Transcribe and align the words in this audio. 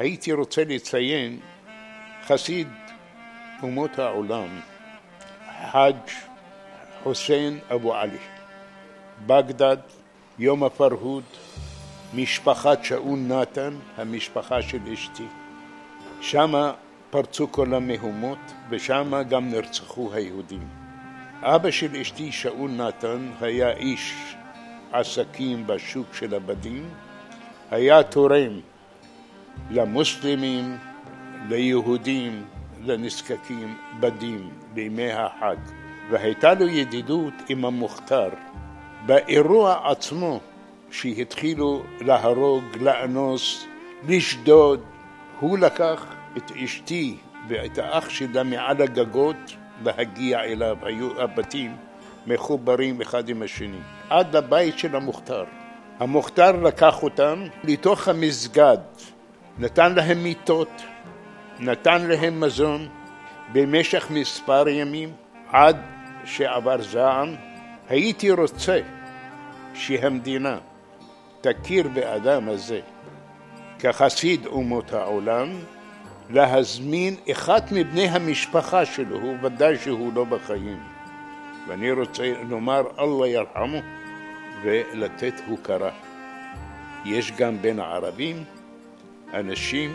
הייתי 0.00 0.32
רוצה 0.32 0.64
לציין 0.64 1.40
חסיד 2.26 2.68
אומות 3.62 3.98
העולם, 3.98 4.48
חאג' 5.72 5.96
חוסיין 7.02 7.58
אבו 7.74 7.94
עלי, 7.94 8.18
בגדד, 9.26 9.76
יום 10.38 10.64
הפרהוד, 10.64 11.24
משפחת 12.14 12.84
שאול 12.84 13.18
נתן, 13.18 13.74
המשפחה 13.96 14.62
של 14.62 14.78
אשתי. 14.92 15.26
שמה 16.20 16.72
פרצו 17.10 17.52
כל 17.52 17.74
המהומות 17.74 18.52
ושמה 18.70 19.22
גם 19.22 19.50
נרצחו 19.50 20.14
היהודים. 20.14 20.68
אבא 21.42 21.70
של 21.70 21.96
אשתי, 21.96 22.32
שאול 22.32 22.70
נתן, 22.70 23.30
היה 23.40 23.70
איש 23.70 24.34
עסקים 24.92 25.66
בשוק 25.66 26.14
של 26.14 26.34
הבדים, 26.34 26.88
היה 27.70 28.02
תורם 28.02 28.60
למוסלמים, 29.70 30.76
ליהודים, 31.48 32.44
לנזקקים, 32.80 33.76
בדים, 34.00 34.50
בימי 34.74 35.12
החג. 35.12 35.56
והייתה 36.10 36.54
לו 36.54 36.68
ידידות 36.68 37.34
עם 37.48 37.64
המוכתר. 37.64 38.28
באירוע 39.06 39.90
עצמו, 39.90 40.40
שהתחילו 40.90 41.82
להרוג, 42.00 42.64
לאנוס, 42.80 43.66
לשדוד, 44.08 44.80
הוא 45.40 45.58
לקח 45.58 46.06
את 46.36 46.52
אשתי 46.64 47.16
ואת 47.48 47.78
האח 47.78 48.08
שלה 48.08 48.42
מעל 48.42 48.82
הגגות 48.82 49.56
להגיע 49.84 50.40
אליו, 50.40 50.76
היו 50.82 51.20
הבתים 51.20 51.76
מחוברים 52.26 53.00
אחד 53.00 53.28
עם 53.28 53.42
השני, 53.42 53.80
עד 54.10 54.36
לבית 54.36 54.78
של 54.78 54.96
המוכתר. 54.96 55.44
המוכתר 55.98 56.52
לקח 56.52 57.02
אותם 57.02 57.44
לתוך 57.64 58.08
המסגד, 58.08 58.78
נתן 59.60 59.94
להם 59.94 60.22
מיטות, 60.22 60.82
נתן 61.58 62.06
להם 62.06 62.40
מזון 62.40 62.88
במשך 63.52 64.10
מספר 64.10 64.68
ימים 64.68 65.12
עד 65.48 65.76
שעבר 66.24 66.82
זעם. 66.82 67.34
הייתי 67.88 68.30
רוצה 68.30 68.80
שהמדינה 69.74 70.58
תכיר 71.40 71.88
באדם 71.88 72.48
הזה 72.48 72.80
כחסיד 73.78 74.46
אומות 74.46 74.92
העולם, 74.92 75.48
להזמין 76.30 77.16
אחד 77.30 77.60
מבני 77.72 78.08
המשפחה 78.08 78.84
שלו, 78.84 79.20
הוא 79.20 79.36
ודאי 79.42 79.76
שהוא 79.76 80.12
לא 80.14 80.24
בחיים. 80.24 80.80
ואני 81.68 81.92
רוצה 81.92 82.32
לומר 82.48 82.82
אללה 82.98 83.28
ירחמו 83.28 83.78
ולתת 84.62 85.34
הוקרה. 85.46 85.90
יש 87.04 87.32
גם 87.32 87.62
בין 87.62 87.80
הערבים 87.80 88.44
אנשים 89.34 89.90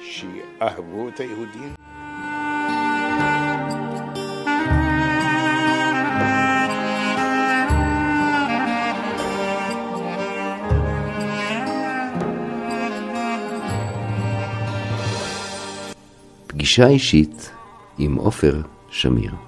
שאהבו 0.00 1.08
את 1.08 1.20
היהודים 1.20 1.74
פגישה 16.46 16.86
אישית 16.86 17.50
עם 17.98 18.14
עופר 18.14 18.60
שמיר. 18.90 19.43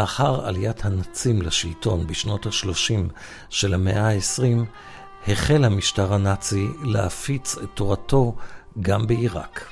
לאחר 0.00 0.46
עליית 0.46 0.84
הנאצים 0.84 1.42
לשלטון 1.42 2.06
בשנות 2.06 2.46
ה-30 2.46 3.12
של 3.50 3.74
המאה 3.74 4.08
ה-20, 4.08 4.64
החל 5.28 5.64
המשטר 5.64 6.14
הנאצי 6.14 6.66
להפיץ 6.82 7.58
את 7.58 7.68
תורתו 7.74 8.36
גם 8.80 9.06
בעיראק. 9.06 9.64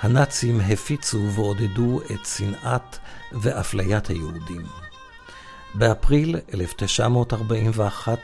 הנאצים 0.00 0.60
הפיצו 0.60 1.18
ועודדו 1.34 2.00
את 2.00 2.26
שנאת 2.26 2.96
ואפליית 3.32 4.06
היהודים. 4.08 4.62
באפריל 5.74 6.36
1941, 6.54 8.18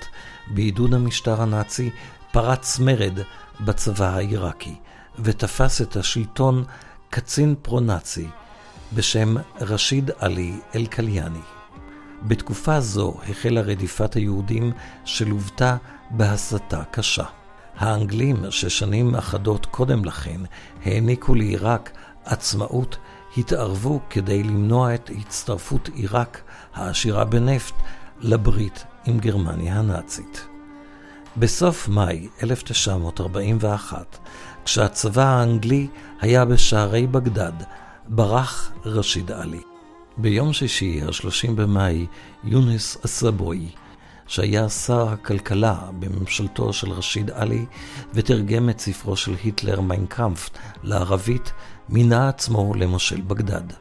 בעידוד 0.46 0.94
המשטר 0.94 1.42
הנאצי, 1.42 1.90
פרץ 2.32 2.78
מרד 2.78 3.18
בצבא 3.60 4.14
העיראקי, 4.14 4.74
ותפס 5.18 5.82
את 5.82 5.96
השלטון 5.96 6.64
קצין 7.10 7.54
פרו-נאצי 7.62 8.26
בשם 8.94 9.34
רשיד 9.60 10.10
עלי 10.18 10.52
אל-קליאני. 10.74 11.40
בתקופה 12.22 12.80
זו 12.80 13.14
החלה 13.28 13.60
רדיפת 13.60 14.14
היהודים 14.14 14.72
שלוותה 15.04 15.76
בהסתה 16.10 16.82
קשה. 16.90 17.24
האנגלים, 17.76 18.36
ששנים 18.50 19.14
אחדות 19.14 19.66
קודם 19.66 20.04
לכן 20.04 20.40
העניקו 20.84 21.34
לעיראק 21.34 21.90
עצמאות, 22.24 22.96
התערבו 23.36 24.00
כדי 24.10 24.42
למנוע 24.42 24.94
את 24.94 25.10
הצטרפות 25.18 25.88
עיראק, 25.94 26.40
העשירה 26.74 27.24
בנפט, 27.24 27.74
לברית 28.20 28.84
עם 29.06 29.18
גרמניה 29.18 29.78
הנאצית. 29.78 30.46
בסוף 31.36 31.88
מאי 31.88 32.28
1941, 32.42 34.18
כשהצבא 34.64 35.24
האנגלי 35.24 35.88
היה 36.20 36.44
בשערי 36.44 37.06
בגדד, 37.06 37.52
ברח 38.08 38.72
רשיד 38.84 39.30
עלי. 39.30 39.60
ביום 40.16 40.52
שישי, 40.52 41.00
ה-30 41.02 41.52
במאי, 41.54 42.06
יונס 42.44 42.96
אסבעאווי, 43.04 43.68
שהיה 44.26 44.68
שר 44.68 45.08
הכלכלה 45.08 45.78
בממשלתו 45.98 46.72
של 46.72 46.90
רשיד 46.90 47.30
עלי, 47.30 47.66
ותרגם 48.14 48.70
את 48.70 48.80
ספרו 48.80 49.16
של 49.16 49.34
היטלר 49.44 49.80
מיין 49.80 50.15
קאמפף 50.15 50.58
לערבית, 50.82 51.52
מינה 51.88 52.28
עצמו 52.28 52.74
למושל 52.74 53.20
בגדד. 53.20 53.72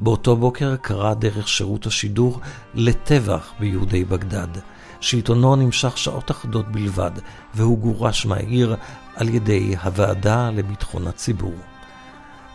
באותו 0.00 0.36
בוקר 0.36 0.76
קרא 0.76 1.14
דרך 1.14 1.48
שירות 1.48 1.86
השידור 1.86 2.40
לטבח 2.74 3.52
ביהודי 3.60 4.04
בגדד. 4.04 4.60
שלטונו 5.00 5.56
נמשך 5.56 5.98
שעות 5.98 6.30
אחדות 6.30 6.72
בלבד, 6.72 7.10
והוא 7.54 7.78
גורש 7.78 8.26
מהעיר 8.26 8.76
על 9.16 9.28
ידי 9.28 9.76
הוועדה 9.82 10.50
לביטחון 10.50 11.06
הציבור. 11.06 11.54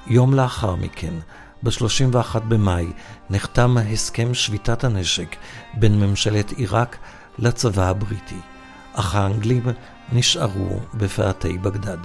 יום 0.08 0.34
לאחר 0.34 0.76
מכן, 0.76 1.14
ב-31 1.64 2.40
במאי, 2.40 2.92
נחתם 3.30 3.78
הסכם 3.78 4.34
שביתת 4.34 4.84
הנשק 4.84 5.36
בין 5.74 6.00
ממשלת 6.00 6.52
עיראק 6.52 6.98
לצבא 7.40 7.90
הבריטי, 7.90 8.40
אך 8.94 9.16
האנגלים 9.16 9.64
נשארו 10.14 10.80
בפאתי 10.94 11.58
בגדד. 11.58 11.98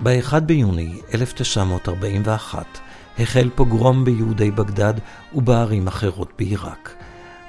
ב-1 0.00 0.40
ביוני 0.40 1.00
1941 1.14 2.78
החל 3.18 3.50
פוגרום 3.54 4.04
ביהודי 4.04 4.50
בגדד 4.50 4.94
ובערים 5.34 5.86
אחרות 5.86 6.32
בעיראק. 6.38 6.94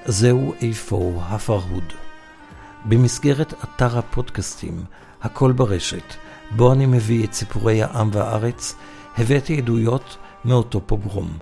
זהו 0.06 0.54
איפה 0.62 1.22
הפרהוד. 1.28 1.94
במסגרת 2.86 3.54
אתר 3.64 3.98
הפודקאסטים, 3.98 4.84
הכל 5.22 5.52
ברשת, 5.52 6.16
בו 6.52 6.74
אני 6.74 6.86
מביא 6.86 7.26
את 7.26 7.34
סיפורי 7.34 7.84
העם 7.84 8.10
והארץ, 8.14 8.76
הבאתי 9.20 9.58
עדויות 9.58 10.18
מאותו 10.46 10.82
פוגרום. 10.86 11.38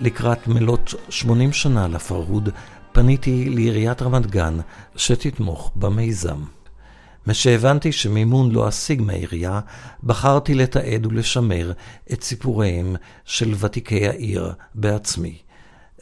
לקראת 0.00 0.48
מלאת 0.48 0.90
80 1.08 1.52
שנה 1.52 1.88
לפרהוד, 1.88 2.48
פניתי 2.92 3.50
לעיריית 3.50 4.02
רמת 4.02 4.26
גן 4.26 4.58
שתתמוך 4.96 5.72
במיזם. 5.76 6.42
משהבנתי 7.26 7.92
שמימון 7.92 8.50
לא 8.50 8.68
אשיג 8.68 9.02
מהעירייה, 9.02 9.60
בחרתי 10.02 10.54
לתעד 10.54 11.06
ולשמר 11.06 11.72
את 12.12 12.22
סיפוריהם 12.22 12.96
של 13.24 13.54
ותיקי 13.60 14.08
העיר 14.08 14.52
בעצמי. 14.74 15.38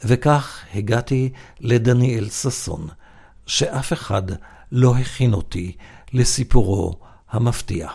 וכך 0.03 0.59
הגעתי 0.73 1.29
לדניאל 1.59 2.29
ששון, 2.29 2.87
שאף 3.45 3.93
אחד 3.93 4.23
לא 4.71 4.95
הכין 4.97 5.33
אותי 5.33 5.75
לסיפורו 6.13 6.99
המפתיע. 7.29 7.89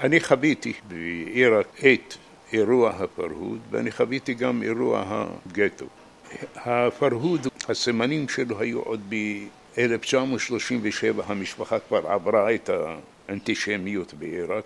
אני 0.00 0.20
חוויתי 0.20 0.72
בעיר 0.88 1.60
את 1.78 2.14
אירוע 2.52 2.90
הפרהוד, 2.90 3.58
ואני 3.70 3.90
חוויתי 3.90 4.34
גם 4.34 4.62
אירוע 4.62 5.04
הגטו. 5.06 5.86
הפרהוד, 6.56 7.46
הסימנים 7.68 8.28
שלו 8.28 8.60
היו 8.60 8.80
עוד 8.80 9.00
ב-1937, 9.08 11.22
המשפחה 11.26 11.78
כבר 11.78 12.06
עברה 12.06 12.54
את 12.54 12.70
האנטישמיות 13.28 14.14
בעיראק. 14.14 14.64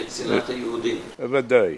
את 0.00 0.10
שנאת 0.10 0.48
היהודים. 0.48 0.98
ודאי. 1.18 1.76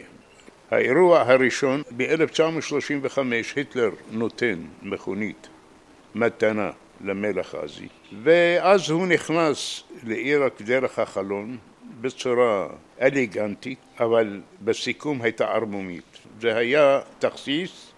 האירוע 0.71 1.21
הראשון, 1.21 1.83
ב-1935 1.97 3.19
היטלר 3.57 3.91
נותן 4.11 4.59
מכונית 4.83 5.49
מתנה 6.15 6.71
למלך 7.05 7.55
עזי, 7.55 7.89
ואז 8.23 8.91
הוא 8.91 9.07
נכנס 9.07 9.83
לעיראק 10.03 10.63
דרך 10.63 10.99
החלון 10.99 11.57
בצורה 12.01 12.69
אליגנטית, 13.01 13.79
אבל 14.01 14.41
בסיכום 14.65 15.23
הייתה 15.23 15.45
ערמומית. 15.45 16.19
זה 16.41 16.57
היה 16.57 17.01
תכסיס, 17.19 17.93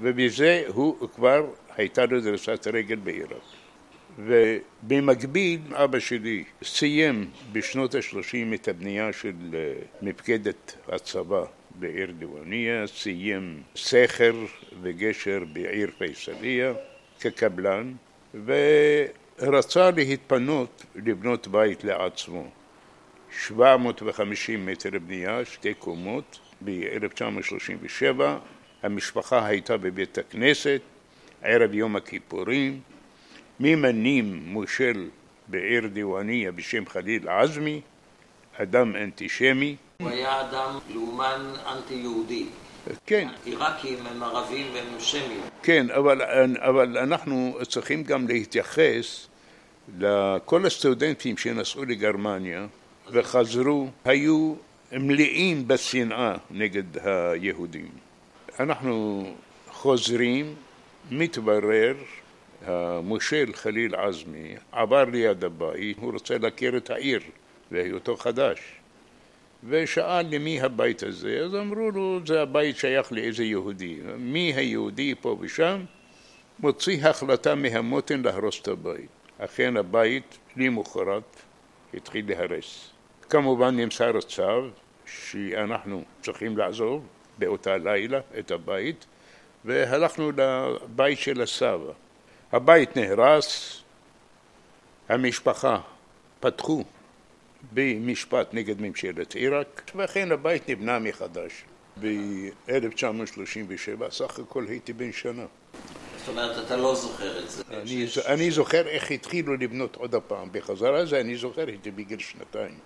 ובזה 0.00 0.64
הוא 0.68 1.08
כבר 1.14 1.46
הייתה 1.76 2.06
לו 2.06 2.20
דריסת 2.20 2.66
רגל 2.72 2.96
בעיראק. 2.96 3.42
ובמקביל 4.18 5.60
אבא 5.72 5.98
שלי 5.98 6.44
סיים 6.62 7.30
בשנות 7.52 7.94
ה-30 7.94 8.54
את 8.54 8.68
הבנייה 8.68 9.12
של 9.12 9.34
אה, 9.54 9.72
מפקדת 10.02 10.76
הצבא 10.88 11.44
בעיר 11.74 12.10
דיווניה, 12.18 12.86
סיים 12.86 13.62
סכר 13.76 14.34
וגשר 14.82 15.44
בעיר 15.52 15.90
פייסליה 15.98 16.72
כקבלן 17.20 17.92
ורצה 18.44 19.90
להתפנות 19.90 20.84
לבנות 20.94 21.48
בית 21.48 21.84
לעצמו. 21.84 22.50
750 23.38 24.66
מטר 24.66 24.90
בנייה, 25.06 25.44
שתי 25.44 25.74
קומות, 25.74 26.38
ב-1937 26.64 28.22
המשפחה 28.82 29.46
הייתה 29.46 29.76
בבית 29.76 30.18
הכנסת 30.18 30.80
ערב 31.42 31.74
יום 31.74 31.96
הכיפורים 31.96 32.80
ממנים 33.60 34.42
מושל 34.44 35.08
בעיר 35.48 35.86
דיווניה 35.86 36.52
בשם 36.52 36.86
חליל 36.86 37.28
עזמי, 37.28 37.80
אדם 38.56 38.96
אנטישמי. 38.96 39.76
הוא 40.00 40.10
היה 40.10 40.40
אדם 40.40 40.78
לאומן 40.94 41.52
אנטי-יהודי. 41.66 42.46
כן. 43.06 43.28
עיראקים 43.44 44.06
הם 44.06 44.22
ערבים 44.22 44.66
והם 44.74 45.00
שמים. 45.00 45.40
כן, 45.62 45.90
אבל, 45.90 46.22
אבל 46.56 46.98
אנחנו 46.98 47.58
צריכים 47.68 48.02
גם 48.02 48.28
להתייחס 48.28 49.26
לכל 49.98 50.66
הסטודנטים 50.66 51.36
שנסעו 51.36 51.84
לגרמניה 51.84 52.66
וחזרו, 53.12 53.88
היו 54.04 54.54
מלאים 54.92 55.68
בשנאה 55.68 56.34
נגד 56.50 56.98
היהודים. 56.98 57.88
אנחנו 58.60 59.24
חוזרים, 59.68 60.54
מתברר 61.10 61.94
המושל 62.66 63.52
חליל 63.54 63.94
עזמי 63.94 64.54
עבר 64.72 65.04
ליד 65.04 65.44
הבית, 65.44 65.98
הוא 65.98 66.12
רוצה 66.12 66.38
להכיר 66.38 66.76
את 66.76 66.90
העיר 66.90 67.20
והיותו 67.70 68.16
חדש. 68.16 68.60
ושאל 69.68 70.26
למי 70.30 70.60
הבית 70.60 71.02
הזה, 71.02 71.40
אז 71.44 71.54
אמרו 71.54 71.90
לו 71.90 72.20
זה 72.26 72.42
הבית 72.42 72.76
שייך 72.76 73.12
לאיזה 73.12 73.44
יהודי. 73.44 73.96
מי 74.18 74.52
היהודי 74.56 75.14
פה 75.20 75.36
ושם? 75.40 75.80
מוציא 76.58 77.06
החלטה 77.06 77.54
מהמותן 77.54 78.22
להרוס 78.22 78.60
את 78.60 78.68
הבית. 78.68 79.08
אכן 79.38 79.76
הבית 79.76 80.38
למחרת 80.56 81.36
התחיל 81.94 82.24
להרס 82.28 82.93
כמובן 83.24 83.76
נמסר 83.76 84.20
צו 84.20 84.68
שאנחנו 85.06 86.02
צריכים 86.22 86.58
לעזוב 86.58 87.06
באותה 87.38 87.76
לילה 87.76 88.20
את 88.38 88.50
הבית 88.50 89.06
והלכנו 89.64 90.30
לבית 90.36 91.18
של 91.18 91.42
הסבא 91.42 91.92
הבית 92.54 92.96
נהרס, 92.96 93.80
המשפחה 95.08 95.80
פתחו 96.40 96.84
במשפט 97.72 98.48
נגד 98.52 98.80
ממשלת 98.80 99.34
עיראק, 99.34 99.90
ואכן 99.94 100.32
הבית 100.32 100.70
נבנה 100.70 100.98
מחדש. 100.98 101.64
ב-1937 102.00 104.10
סך 104.10 104.38
הכל 104.38 104.64
הייתי 104.68 104.92
בן 104.92 105.12
שנה. 105.12 105.44
זאת 106.18 106.28
אומרת, 106.28 106.66
אתה 106.66 106.76
לא 106.76 106.94
זוכר 106.94 107.44
את 107.44 107.50
זה. 107.50 107.62
אני, 107.70 108.08
ש... 108.08 108.18
אני 108.18 108.50
זוכר 108.50 108.88
איך 108.88 109.10
התחילו 109.10 109.56
לבנות 109.56 109.96
עוד 109.96 110.14
הפעם. 110.14 110.48
בחזרה 110.52 111.06
זה 111.06 111.20
אני 111.20 111.36
זוכר, 111.36 111.66
הייתי 111.66 111.90
בגיל 111.90 112.18
שנתיים. 112.18 112.78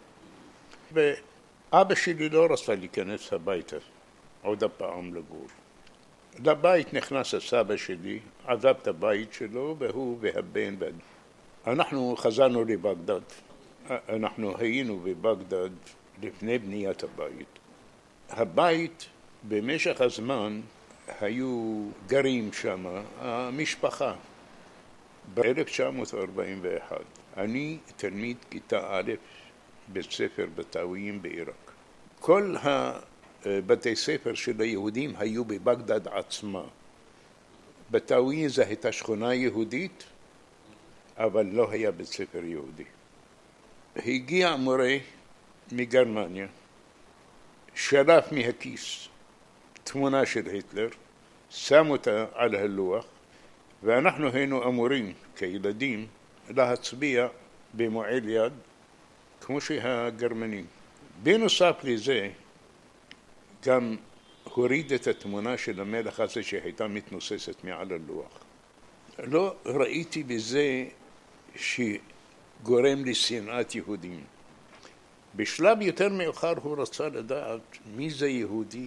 ואבא 0.93 1.94
שלי 1.94 2.29
לא 2.29 2.46
רצה 2.50 2.75
להיכנס 2.75 3.32
הביתה 3.32 3.76
עוד 4.43 4.64
הפעם 4.64 5.14
לגור. 5.14 5.46
לבית 6.44 6.94
נכנס 6.94 7.35
הסבא 7.35 7.76
שלי, 7.76 8.19
עזב 8.46 8.75
את 8.82 8.87
הבית 8.87 9.32
שלו, 9.32 9.76
והוא 9.79 10.19
והבן. 10.20 10.75
אנחנו 11.67 12.14
חזרנו 12.19 12.64
לבגדד. 12.64 13.20
אנחנו 14.08 14.58
היינו 14.58 14.99
בבגדד 14.99 15.70
לפני 16.23 16.58
בניית 16.58 17.02
הבית. 17.02 17.58
הבית, 18.31 19.06
במשך 19.49 20.00
הזמן, 20.00 20.61
היו 21.20 21.85
גרים 22.06 22.52
שם, 22.52 22.87
המשפחה. 23.20 24.14
ב-1941 25.35 26.93
אני 27.37 27.79
תלמיד 27.96 28.37
כיתה 28.50 28.99
א' 28.99 29.12
בית 29.93 30.11
ספר 30.12 30.46
בטאוויים 30.56 31.23
בעיראק. 31.23 31.73
כל 32.20 32.55
בתי 33.46 33.96
ספר 33.96 34.35
של 34.35 34.61
היהודים 34.61 35.12
היו 35.19 35.44
בבגדד 35.44 36.08
עצמה. 36.08 36.62
בטאווין 37.90 38.49
זו 38.49 38.62
הייתה 38.62 38.93
שכונה 38.93 39.35
יהודית, 39.35 40.05
אבל 41.17 41.46
לא 41.46 41.70
היה 41.70 41.90
בית 41.90 42.06
ספר 42.06 42.44
יהודי. 42.44 42.85
הגיע 43.96 44.56
מורה 44.56 44.96
מגרמניה, 45.73 46.46
שלף 47.75 48.32
מהכיס 48.32 49.08
תמונה 49.85 50.26
של 50.26 50.46
היטלר, 50.46 50.88
שם 51.50 51.90
אותה 51.90 52.26
על 52.35 52.55
הלוח, 52.55 53.05
ואנחנו 53.82 54.29
היינו 54.29 54.64
אמורים 54.64 55.12
כילדים 55.37 56.06
להצביע 56.50 57.29
במועל 57.75 58.29
יד 58.29 58.52
כמו 59.48 59.60
שהגרמנים. 59.60 60.66
בנוסף 61.23 61.80
לזה 61.84 62.30
גם 63.64 63.96
הוריד 64.44 64.92
את 64.92 65.06
התמונה 65.06 65.56
של 65.58 65.80
המלך 65.80 66.20
הזה 66.20 66.42
שהייתה 66.42 66.88
מתנוססת 66.88 67.64
מעל 67.64 67.92
הלוח. 67.92 68.44
לא 69.18 69.54
ראיתי 69.66 70.23
בזה 70.23 70.84
שגורם 71.56 73.04
לשנאת 73.04 73.75
יהודים. 73.75 74.25
בשלב 75.34 75.82
יותר 75.82 76.08
מאוחר 76.08 76.54
הוא 76.62 76.82
רצה 76.82 77.08
לדעת 77.08 77.78
מי 77.96 78.11
זה 78.11 78.28
יהודי 78.28 78.87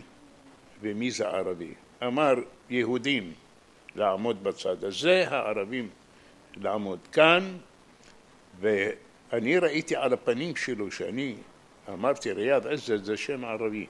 ומי 0.81 1.11
זה 1.11 1.27
ערבי. 1.27 1.73
אמר 2.03 2.33
יהודים 2.69 3.33
לעמוד 3.95 4.43
בצד 4.43 4.83
הזה, 4.83 5.25
הערבים 5.27 5.89
לעמוד 6.55 6.99
כאן, 7.11 7.57
ואני 9.31 9.57
ראיתי 9.57 9.95
על 9.95 10.13
הפנים 10.13 10.55
שלו 10.55 10.91
שאני 10.91 11.35
אמרתי 11.89 12.31
ריאד 12.31 12.67
עזת 12.67 13.03
זה 13.03 13.17
שם 13.17 13.45
ערבי 13.45 13.85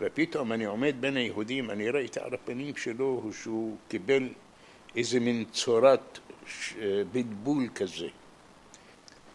ופתאום 0.00 0.52
אני 0.52 0.64
עומד 0.64 0.94
בין 1.00 1.16
היהודים, 1.16 1.70
אני 1.70 1.90
ראיתי 1.90 2.20
על 2.20 2.34
הפנים 2.34 2.76
שלו 2.76 3.30
שהוא 3.42 3.76
קיבל 3.88 4.28
איזה 4.96 5.20
מין 5.20 5.44
צורת 5.52 6.18
בלבול 7.12 7.68
כזה. 7.74 8.08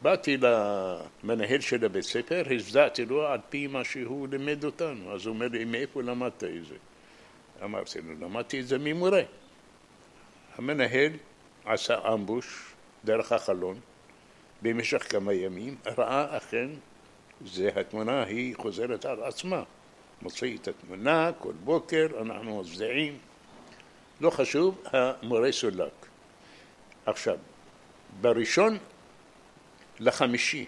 באתי 0.02 0.38
למנהל 0.38 1.60
של 1.60 1.86
הבית 1.86 2.04
ספר, 2.04 2.44
הזדעתי 2.56 3.06
לו 3.06 3.28
על 3.28 3.40
פי 3.50 3.68
מה 3.68 3.84
שהוא 3.84 4.28
לימד 4.28 4.64
אותנו, 4.64 5.14
אז 5.14 5.26
הוא 5.26 5.34
אומר 5.34 5.48
לי, 5.48 5.66
מאיפה 5.66 6.02
למדת 6.02 6.44
את 6.44 6.66
זה? 6.66 6.76
אמרתי 7.64 8.02
לו, 8.02 8.14
למדתי 8.28 8.60
את 8.60 8.68
זה 8.68 8.78
ממורה. 8.78 9.22
המנהל 10.56 11.12
עשה 11.66 12.14
אמבוש 12.14 12.74
דרך 13.06 13.32
החלון 13.32 13.80
במשך 14.62 15.12
כמה 15.12 15.34
ימים, 15.34 15.76
ראה 15.98 16.38
אכן, 16.38 16.70
זה 17.46 17.70
התמונה 17.76 18.24
היא 18.24 18.56
חוזרת 18.56 19.06
על 19.06 19.24
עצמה. 19.24 19.64
מוציא 20.22 20.58
את 20.58 20.68
התמונה, 20.68 21.32
כל 21.40 21.54
בוקר 21.64 22.08
אנחנו 22.22 22.60
מזדעים, 22.60 23.18
לא 24.22 24.30
חשוב, 24.30 24.84
המורה 24.86 25.52
סולק. 25.52 26.06
עכשיו, 27.06 27.38
בראשון 28.22 28.78
לחמישי, 30.00 30.66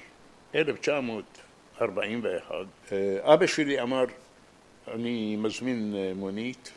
1941, 0.55 2.55
אבא 3.21 3.47
שלי 3.47 3.81
אמר, 3.81 4.05
אני 4.87 5.35
מזמין 5.35 5.95
מונית 6.15 6.71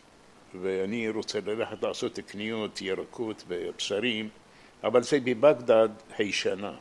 ואני 0.61 1.09
רוצה 1.09 1.39
ללכת 1.47 1.83
לעשות 1.83 2.19
קניות, 2.19 2.83
ירקות 2.83 3.45
ובשרים, 3.49 4.29
אבל 4.85 5.03
זה 5.03 5.21
בבגדד 5.21 5.89
הישנה, 6.19 6.75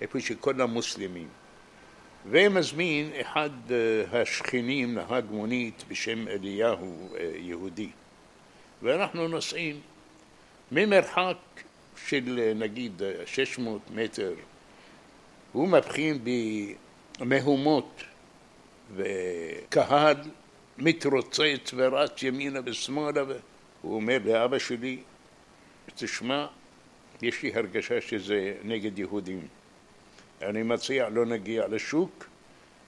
איפה 0.00 0.20
שכל 0.20 0.60
המוסלמים. 0.60 1.28
ומזמין 2.30 3.10
אחד 3.20 3.50
אה, 3.70 4.20
השכנים, 4.22 4.94
נהג 4.94 5.24
מונית 5.30 5.84
בשם 5.88 6.28
אליהו 6.28 7.08
אה, 7.16 7.30
יהודי. 7.36 7.90
ואנחנו 8.82 9.28
נוסעים 9.28 9.80
ממרחק 10.72 11.36
של 12.06 12.38
אה, 12.38 12.52
נגיד 12.54 13.02
600 13.26 13.80
מטר, 13.90 14.34
הוא 15.52 15.68
מבחין 15.68 16.18
במהומות 17.18 18.02
וקהל 18.96 20.16
מתרוצץ 20.78 21.74
ורץ 21.74 22.22
ימינה 22.22 22.60
ושמאלה 22.64 23.22
והוא 23.22 23.94
אומר 23.94 24.18
לאבא 24.24 24.58
שלי, 24.58 24.98
תשמע, 25.94 26.46
יש 27.22 27.42
לי 27.42 27.54
הרגשה 27.54 28.00
שזה 28.00 28.54
נגד 28.64 28.98
יהודים. 28.98 29.48
אני 30.42 30.62
מציע 30.62 31.08
לא 31.08 31.26
נגיע 31.26 31.68
לשוק 31.68 32.28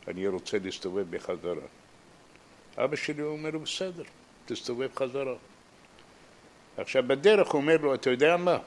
אני 0.08 0.28
רוצה 0.28 0.58
להסתובב 0.58 1.16
בחזרה. 1.16 1.66
אבא 2.76 2.96
שלי 2.96 3.22
אומר 3.22 3.50
לו, 3.50 3.60
בסדר, 3.60 4.02
תסתובב 4.46 4.88
חזרה. 4.96 5.34
עכשיו 6.76 7.02
בדרך 7.06 7.48
הוא 7.48 7.60
אומר 7.60 7.76
לו, 7.76 7.94
אתה 7.94 8.10
יודע 8.10 8.36
מה? 8.36 8.58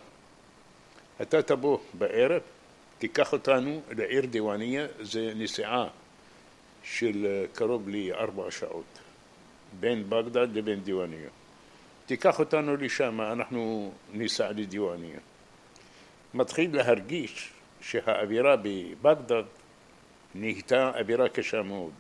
אתה 1.22 1.42
תבוא 1.42 1.78
בערב, 1.94 2.42
תיקח 2.98 3.34
אותנו 3.34 3.82
לעיר 3.92 4.26
דיווניה, 4.26 4.88
זה 5.02 5.34
נסיעה 5.36 5.88
של 6.84 7.26
אה, 7.26 7.46
קרוב 7.54 7.90
לארבע 7.90 8.52
שעות, 8.52 9.00
בין 9.80 10.10
בגדד 10.10 10.48
לבין 10.54 10.80
דיווניה. 10.80 11.30
תיקח 12.06 12.40
אותנו 12.40 12.78
לשם, 12.78 13.22
אנחנו 13.22 13.92
ניסע 14.14 14.52
לדיווניה. 14.52 15.20
מתחיל 16.34 16.76
להרגיש 16.76 17.53
שהאווירה 17.84 18.56
בבגדד 18.56 19.44
נהייתה 20.36 20.92
אווירה 21.00 21.30
קשה 21.30 21.62
מאוד. 21.62 21.92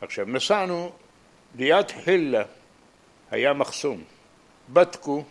עכשיו 0.00 0.26
נסענו 0.26 0.92
ליד 1.56 1.90
חילה 2.04 2.42
היה 3.30 3.52
מחסום, 3.52 4.02
בדקו, 4.72 5.24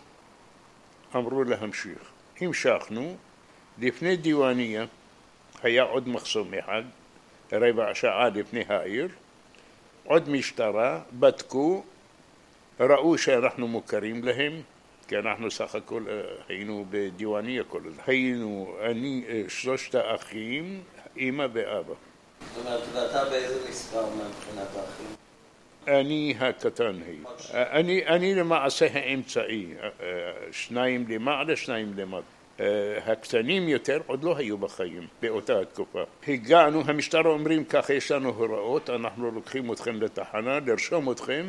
אמרו 1.16 1.44
להמשיך. 1.44 2.12
המשכנו, 2.40 3.16
לפני 3.78 4.16
דיווניה 4.16 4.84
היה 5.62 5.82
עוד 5.82 6.08
מחסום 6.08 6.54
אחד, 6.54 6.82
רבע 7.52 7.94
שעה 7.94 8.28
לפני 8.28 8.64
העיר, 8.68 9.08
עוד 10.04 10.28
משטרה, 10.28 11.00
בדקו, 11.12 11.84
ראו 12.80 13.18
שאנחנו 13.18 13.68
מוכרים 13.68 14.24
להם, 14.24 14.52
כי 15.08 15.18
אנחנו 15.18 15.50
סך 15.50 15.74
הכל 15.74 16.02
אה, 16.08 16.20
היינו 16.48 16.84
בדיווניה 16.90 17.64
כל 17.64 17.80
הזמן. 17.86 18.02
היינו, 18.06 18.76
אני, 18.80 19.24
אה, 19.28 19.42
שלושת 19.48 19.94
האחים, 19.94 20.82
אימא 21.16 21.46
ואבא. 21.52 21.94
זאת 22.54 22.66
אומרת, 22.66 22.82
ואתה 22.92 23.24
באיזה 23.24 23.68
מספר 23.70 24.06
מבחינת 24.06 24.68
האחים? 24.76 25.06
אני 25.86 26.34
הקטן 26.40 27.00
היא. 27.06 27.18
אני, 27.54 28.06
אני 28.06 28.34
למעשה 28.34 28.86
האמצעי, 28.92 29.66
שניים 30.52 31.04
למעלה, 31.08 31.56
שניים 31.56 31.92
למטה. 31.96 32.26
הקטנים 33.06 33.68
יותר 33.68 34.00
עוד 34.06 34.24
לא 34.24 34.36
היו 34.36 34.58
בחיים 34.58 35.06
באותה 35.22 35.60
התקופה. 35.60 36.02
הגענו, 36.28 36.82
המשטרה 36.86 37.30
אומרים 37.30 37.64
ככה, 37.64 37.94
יש 37.94 38.10
לנו 38.10 38.28
הוראות, 38.28 38.90
אנחנו 38.90 39.30
לוקחים 39.30 39.72
אתכם 39.72 40.02
לתחנה, 40.02 40.58
לרשום 40.66 41.12
אתכם 41.12 41.46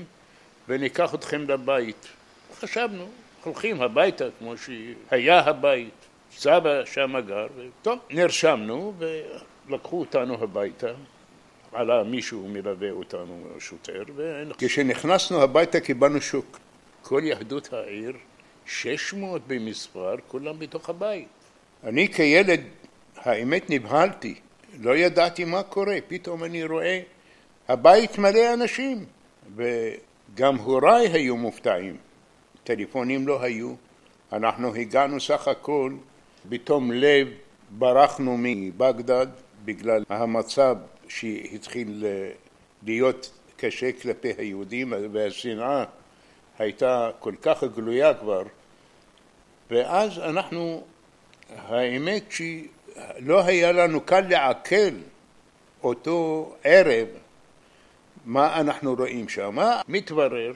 וניקח 0.67 1.15
אתכם 1.15 1.49
לבית. 1.49 2.07
חשבנו, 2.59 3.07
הולכים 3.43 3.81
הביתה 3.81 4.25
כמו 4.39 4.53
שהיה 4.57 5.39
הבית, 5.39 5.93
סבא 6.31 6.85
שם 6.85 7.13
גר, 7.27 7.47
טוב, 7.81 7.99
נרשמנו 8.09 8.93
ולקחו 9.67 9.99
אותנו 9.99 10.43
הביתה. 10.43 10.87
עלה 11.73 12.03
מישהו 12.03 12.47
מלווה 12.47 12.91
אותנו, 12.91 13.43
שוטר, 13.59 14.03
וכשנכנסנו 14.15 15.41
הביתה 15.41 15.79
קיבלנו 15.79 16.21
שוק. 16.21 16.59
כל 17.01 17.21
יהדות 17.23 17.73
העיר, 17.73 18.13
600 18.65 19.41
במספר, 19.47 20.15
כולם 20.27 20.59
בתוך 20.59 20.89
הבית. 20.89 21.27
אני 21.83 22.07
כילד, 22.07 22.61
האמת 23.17 23.69
נבהלתי, 23.69 24.35
לא 24.79 24.95
ידעתי 24.95 25.43
מה 25.43 25.63
קורה, 25.63 25.97
פתאום 26.07 26.43
אני 26.43 26.63
רואה 26.63 27.01
הבית 27.67 28.17
מלא 28.17 28.53
אנשים, 28.53 29.05
וגם 29.55 30.55
הוריי 30.55 31.07
היו 31.07 31.37
מופתעים, 31.37 31.97
טלפונים 32.69 33.27
לא 33.27 33.43
היו, 33.43 33.73
אנחנו 34.33 34.75
הגענו 34.75 35.19
סך 35.19 35.47
הכל 35.47 35.93
בתום 36.49 36.91
לב, 36.91 37.27
ברחנו 37.69 38.35
מבגדד 38.39 39.27
בגלל 39.65 40.03
המצב 40.09 40.77
שהתחיל 41.07 42.05
להיות 42.83 43.31
קשה 43.57 43.91
כלפי 43.91 44.33
היהודים 44.37 44.93
והשנאה 45.11 45.83
הייתה 46.59 47.11
כל 47.19 47.33
כך 47.41 47.63
גלויה 47.63 48.13
כבר. 48.13 48.43
ואז 49.71 50.19
אנחנו, 50.19 50.83
האמת 51.57 52.23
שלא 52.31 53.45
היה 53.45 53.71
לנו 53.71 54.01
קל 54.01 54.21
לעכל 54.29 54.95
אותו 55.83 56.55
ערב. 56.63 57.07
מה 58.25 58.59
אנחנו 58.59 58.93
רואים 58.95 59.29
שם. 59.29 59.57
מתברר 59.87 60.53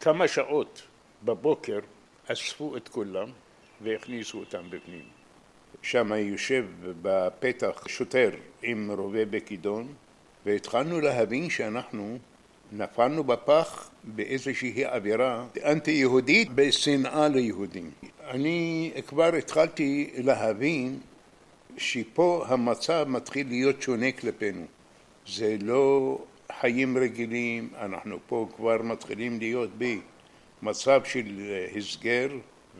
שכמה 0.00 0.28
שעות 0.28 0.82
בבוקר 1.24 1.78
אספו 2.26 2.76
את 2.76 2.88
כולם 2.88 3.28
והכניסו 3.80 4.38
אותם 4.38 4.62
בפנים. 4.70 5.04
שם 5.82 6.12
יושב 6.16 6.64
בפתח 7.02 7.88
שוטר 7.88 8.30
עם 8.62 8.90
רובה 8.98 9.24
בכידון 9.24 9.94
והתחלנו 10.46 11.00
להבין 11.00 11.50
שאנחנו 11.50 12.18
נפלנו 12.72 13.24
בפח 13.24 13.90
באיזושהי 14.04 14.86
אווירה 14.86 15.46
אנטי-יהודית 15.64 16.48
בשנאה 16.54 17.28
ליהודים. 17.28 17.90
אני 18.30 18.92
כבר 19.06 19.34
התחלתי 19.34 20.10
להבין 20.16 20.98
שפה 21.76 22.44
המצב 22.48 23.04
מתחיל 23.08 23.48
להיות 23.48 23.82
שונה 23.82 24.12
כלפינו. 24.12 24.64
זה 25.26 25.56
לא 25.62 26.18
חיים 26.60 26.98
רגילים, 26.98 27.68
אנחנו 27.80 28.18
פה 28.26 28.48
כבר 28.56 28.82
מתחילים 28.82 29.38
להיות 29.38 29.70
במצב 30.62 31.00
של 31.04 31.26
הסגר 31.76 32.28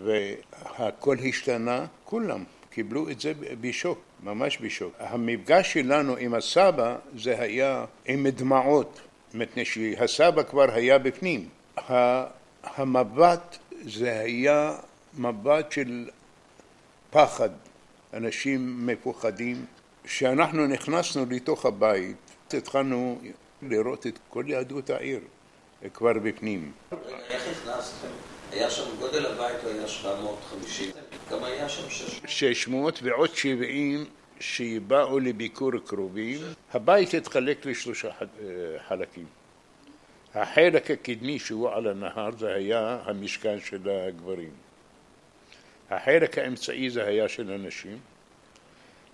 והכל 0.05 1.17
השתנה, 1.29 1.87
כולם 2.05 2.45
קיבלו 2.71 3.11
את 3.11 3.21
זה 3.21 3.33
בשוק, 3.61 3.99
ממש 4.23 4.59
בשוק. 4.61 4.95
המפגש 4.99 5.73
שלנו 5.73 6.17
עם 6.17 6.35
הסבא 6.35 6.97
זה 7.17 7.41
היה 7.41 7.85
עם 8.07 8.27
דמעות, 8.29 9.01
מפני 9.35 9.65
שהסבא 9.65 10.43
כבר 10.43 10.75
היה 10.75 10.99
בפנים. 10.99 11.49
המבט 12.65 13.57
זה 13.83 14.19
היה 14.19 14.77
מבט 15.19 15.73
של 15.73 16.09
פחד, 17.11 17.51
אנשים 18.15 18.87
מפוחדים. 18.87 19.65
כשאנחנו 20.05 20.67
נכנסנו 20.67 21.27
לתוך 21.31 21.67
הבית, 21.67 22.17
התחלנו 22.53 23.19
לראות 23.63 24.07
את 24.07 24.19
כל 24.29 24.45
יהדות 24.47 24.91
העיר 24.91 25.21
כבר 25.95 26.13
בפנים. 26.13 26.73
איך 27.29 27.49
נכנסתם? 27.49 28.09
היה 28.53 28.71
שם 28.71 28.97
גודל 28.99 29.27
הבית 29.27 29.65
היה 29.65 29.89
750, 29.89 30.91
גם 31.31 31.45
היה 31.45 31.69
שם 31.69 31.91
600. 31.91 32.29
600 32.29 32.99
ועוד 33.03 33.35
70 33.35 34.05
שבאו 34.41 35.19
לביקור 35.19 35.73
קרובים. 35.87 36.41
הבית 36.75 37.15
התחלק 37.15 37.67
לשלושה 37.67 38.09
חלקים. 38.89 39.27
החלק 40.35 40.91
הקדמי 40.91 41.39
שהוא 41.39 41.71
על 41.71 41.87
הנהר 41.87 42.31
זה 42.39 42.55
היה 42.55 42.99
המשכן 43.05 43.61
של 43.61 43.91
הגברים. 43.91 44.51
החלק 45.91 46.39
האמצעי 46.39 46.91
זה 46.91 47.05
היה 47.05 47.29
של 47.29 47.53
הנשים. 47.53 47.99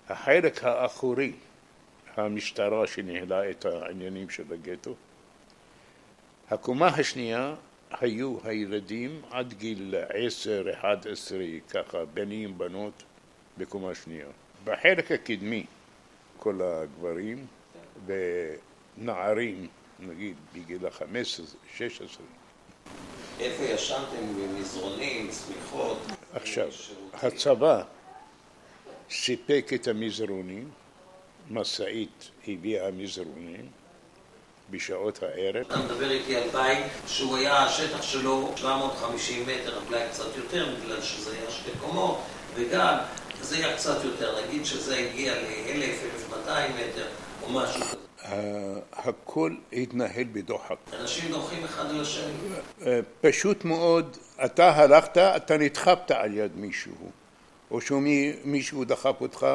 החלק 0.09 0.63
האחורי, 0.63 1.31
המשטרה 2.15 2.87
שניהלה 2.87 3.49
את 3.49 3.65
העניינים 3.65 4.29
של 4.29 4.43
הגטו. 4.53 4.95
הקומה 6.49 6.87
השנייה 6.87 7.55
היו 7.91 8.37
הילדים 8.43 9.21
עד 9.31 9.53
גיל 9.53 9.95
עשר, 10.09 10.65
אחד 10.73 11.07
עשרה, 11.07 11.45
ככה, 11.69 12.05
בנים, 12.05 12.57
בנות, 12.57 13.03
בקומה 13.57 13.95
שנייה. 13.95 14.27
בחלק 14.63 15.11
הקדמי 15.11 15.65
כל 16.39 16.59
הגברים 16.63 17.45
ונערים, 18.05 19.67
נגיד 19.99 20.35
בגיל 20.53 20.87
החמש 20.87 21.39
עשרה, 21.39 21.59
שש 21.75 22.01
עשרה. 22.01 22.25
איפה 23.39 23.63
ישנתם? 23.63 24.33
במזרונים, 24.37 25.29
שמיכות? 25.31 25.97
עכשיו, 26.33 26.67
הצבא 27.13 27.83
סיפק 29.09 29.71
את 29.75 29.87
המזרונים, 29.87 30.69
משאית 31.53 32.29
הביאה 32.47 32.91
מזרונים 32.91 33.65
בשעות 34.69 35.23
הערב. 35.23 35.65
אתה 35.67 35.77
מדבר 35.77 36.11
איתי 36.11 36.35
על 36.35 36.49
בית 36.49 36.85
שהוא 37.07 37.37
היה, 37.37 37.63
השטח 37.63 38.01
שלו 38.01 38.51
750 38.55 39.43
מטר, 39.43 39.79
אולי 39.87 40.01
קצת 40.11 40.37
יותר, 40.37 40.75
בגלל 40.75 41.01
שזה 41.01 41.31
היה 41.31 41.51
שתי 41.51 41.71
קומות 41.79 42.19
וגג, 42.55 42.97
זה 43.41 43.57
היה 43.57 43.77
קצת 43.77 44.03
יותר, 44.03 44.35
נגיד 44.47 44.65
שזה 44.65 44.97
הגיע 44.97 45.33
ל-1,000, 45.33 46.33
1,200 46.33 46.71
מטר 46.71 47.07
או 47.43 47.49
משהו 47.49 47.81
כזה. 47.81 47.97
הכל 48.93 49.55
התנהל 49.73 50.25
בדוחק. 50.31 50.75
אנשים 50.99 51.31
דוחים 51.31 51.63
אחד 51.63 51.89
על 51.89 52.01
השני. 52.01 52.33
פשוט 53.21 53.65
מאוד, 53.65 54.17
אתה 54.45 54.71
הלכת, 54.75 55.17
אתה 55.17 55.57
נדחפת 55.57 56.11
על 56.11 56.37
יד 56.37 56.51
מישהו, 56.55 57.11
או 57.71 57.81
שמישהו 57.81 58.85
דחף 58.85 59.21
אותך, 59.21 59.47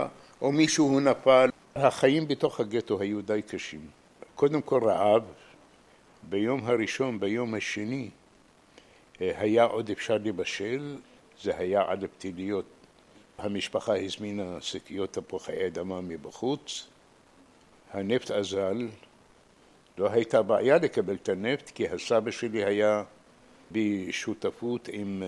או 0.42 0.52
מישהו 0.52 1.00
נפל. 1.00 1.50
החיים 1.74 2.28
בתוך 2.28 2.60
הגטו 2.60 3.00
היו 3.00 3.22
די 3.22 3.42
קשים. 3.42 3.86
קודם 4.34 4.62
כל 4.62 4.80
רעב, 4.84 5.24
ביום 6.22 6.64
הראשון, 6.64 7.20
ביום 7.20 7.54
השני, 7.54 8.10
היה 9.20 9.64
עוד 9.64 9.90
אפשר 9.90 10.18
לבשל, 10.24 10.96
זה 11.42 11.56
היה 11.58 11.82
עד 11.88 12.04
הפתיליות. 12.04 12.64
המשפחה 13.38 13.96
הזמינה 13.96 14.60
שקיות 14.60 15.12
תפוחי 15.12 15.66
אדמה 15.66 16.00
מבחוץ, 16.00 16.86
הנפט 17.92 18.30
אזל, 18.30 18.88
לא 19.98 20.10
הייתה 20.10 20.42
בעיה 20.42 20.78
לקבל 20.78 21.14
את 21.14 21.28
הנפט, 21.28 21.70
כי 21.70 21.88
הסבא 21.88 22.30
שלי 22.30 22.64
היה 22.64 23.04
בשותפות 23.72 24.88
עם 24.92 25.22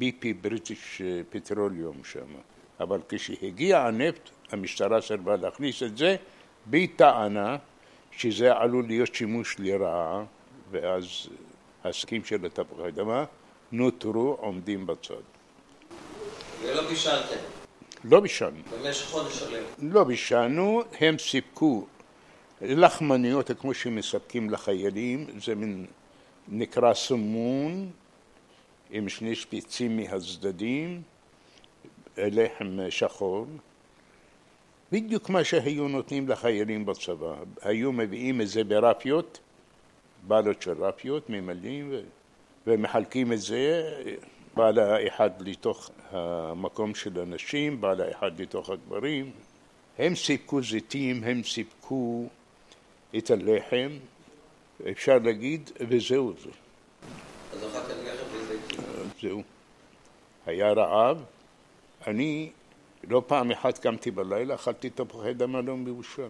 BP 0.00 0.26
בריטיש 0.40 1.02
פטרוליום 1.30 2.04
שם. 2.04 2.26
אבל 2.80 3.00
כשהגיע 3.08 3.80
הנפט, 3.80 4.30
המשטרה 4.52 5.00
סירבה 5.00 5.36
להכניס 5.36 5.82
את 5.82 5.96
זה, 5.96 6.16
בטענה 6.66 7.56
שזה 8.10 8.52
עלול 8.52 8.84
להיות 8.86 9.14
שימוש 9.14 9.56
לרעה, 9.58 10.24
ואז 10.70 11.04
הסכים 11.84 12.24
של 12.24 12.46
התפוחי 12.46 12.88
אדמה 12.88 13.24
נותרו 13.72 14.36
עומדים 14.40 14.86
בצד. 14.86 15.14
ולא 16.62 16.88
בישלתם? 16.88 17.36
לא 18.04 18.20
בישלנו. 18.20 18.58
במשך 18.70 19.06
חודש 19.06 19.38
שלם? 19.38 19.92
לא 19.92 20.04
בישלנו, 20.04 20.82
הם 21.00 21.18
סיפקו 21.18 21.86
לחמניות 22.60 23.50
כמו 23.60 23.74
שמספקים 23.74 24.50
לחיילים, 24.50 25.26
זה 25.44 25.54
מין 25.54 25.86
נקרא 26.48 26.94
סמון 26.94 27.90
עם 28.90 29.08
שני 29.08 29.34
שפיצים 29.34 29.96
מהצדדים, 29.96 31.02
לחם 32.16 32.78
שחור, 32.90 33.46
בדיוק 34.92 35.30
מה 35.30 35.44
שהיו 35.44 35.88
נותנים 35.88 36.28
לחיילים 36.28 36.86
בצבא. 36.86 37.34
היו 37.62 37.92
מביאים 37.92 38.40
את 38.40 38.48
זה 38.48 38.64
ברפיות, 38.64 39.40
בעלות 40.26 40.62
של 40.62 40.84
רפיות, 40.84 41.30
ממלאים 41.30 41.88
ו... 41.90 42.00
ומחלקים 42.66 43.32
את 43.32 43.40
זה, 43.40 43.92
בעלה 44.54 45.06
אחד 45.06 45.30
לתוך 45.40 45.90
המקום 46.10 46.94
של 46.94 47.20
הנשים, 47.20 47.80
בעלה 47.80 48.10
אחד 48.10 48.40
לתוך 48.40 48.70
הגברים. 48.70 49.30
הם 49.98 50.14
סיפקו 50.14 50.62
זיתים, 50.62 51.24
הם 51.24 51.42
סיפקו 51.42 52.26
את 53.18 53.30
הלחם, 53.30 53.88
אפשר 54.90 55.18
להגיד, 55.18 55.70
וזהו 55.88 56.32
זה. 56.42 56.50
אז 57.52 57.64
אכלתם 57.64 57.94
לחם 58.04 58.24
וזיתים. 58.32 58.84
זהו. 59.22 59.42
היה 60.46 60.72
רעב, 60.72 61.24
אני 62.06 62.50
לא 63.08 63.22
פעם 63.26 63.50
אחת 63.50 63.78
קמתי 63.78 64.10
בלילה, 64.10 64.54
אכלתי 64.54 64.90
תפוחי 64.90 65.30
אדמה 65.30 65.60
לא 65.60 65.76
מבושל. 65.76 66.28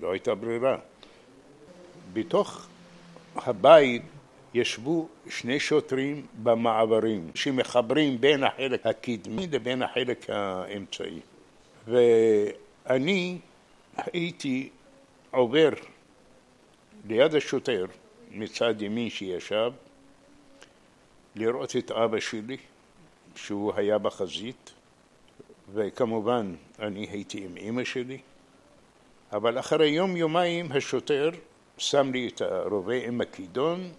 לא 0.00 0.12
הייתה 0.12 0.34
ברירה. 0.34 0.78
בתוך 2.12 2.66
הבית 3.36 4.02
ישבו 4.54 5.08
שני 5.28 5.60
שוטרים 5.60 6.26
במעברים 6.42 7.30
שמחברים 7.34 8.20
בין 8.20 8.44
החלק 8.44 8.86
הקדמי 8.86 9.46
לבין 9.46 9.82
החלק 9.82 10.30
האמצעי. 10.30 11.20
ואני 11.86 13.38
הייתי 13.96 14.68
עובר 15.30 15.70
ליד 17.08 17.34
השוטר 17.34 17.86
מצד 18.30 18.82
ימין 18.82 19.10
שישב 19.10 19.72
לראות 21.36 21.76
את 21.76 21.90
אבא 21.90 22.20
שלי 22.20 22.56
שהוא 23.36 23.72
היה 23.76 23.98
בחזית 23.98 24.72
וכמובן 25.72 26.54
אני 26.78 27.06
הייתי 27.10 27.44
עם 27.44 27.56
אמא 27.56 27.84
שלי 27.84 28.18
אבל 29.32 29.58
אחרי 29.58 29.88
יום 29.88 30.16
יומיים 30.16 30.72
השוטר 30.72 31.30
שם 31.78 32.12
לי 32.12 32.28
את 32.28 32.40
הרובה 32.40 33.06
עם 33.06 33.20
הכידון 33.20 33.90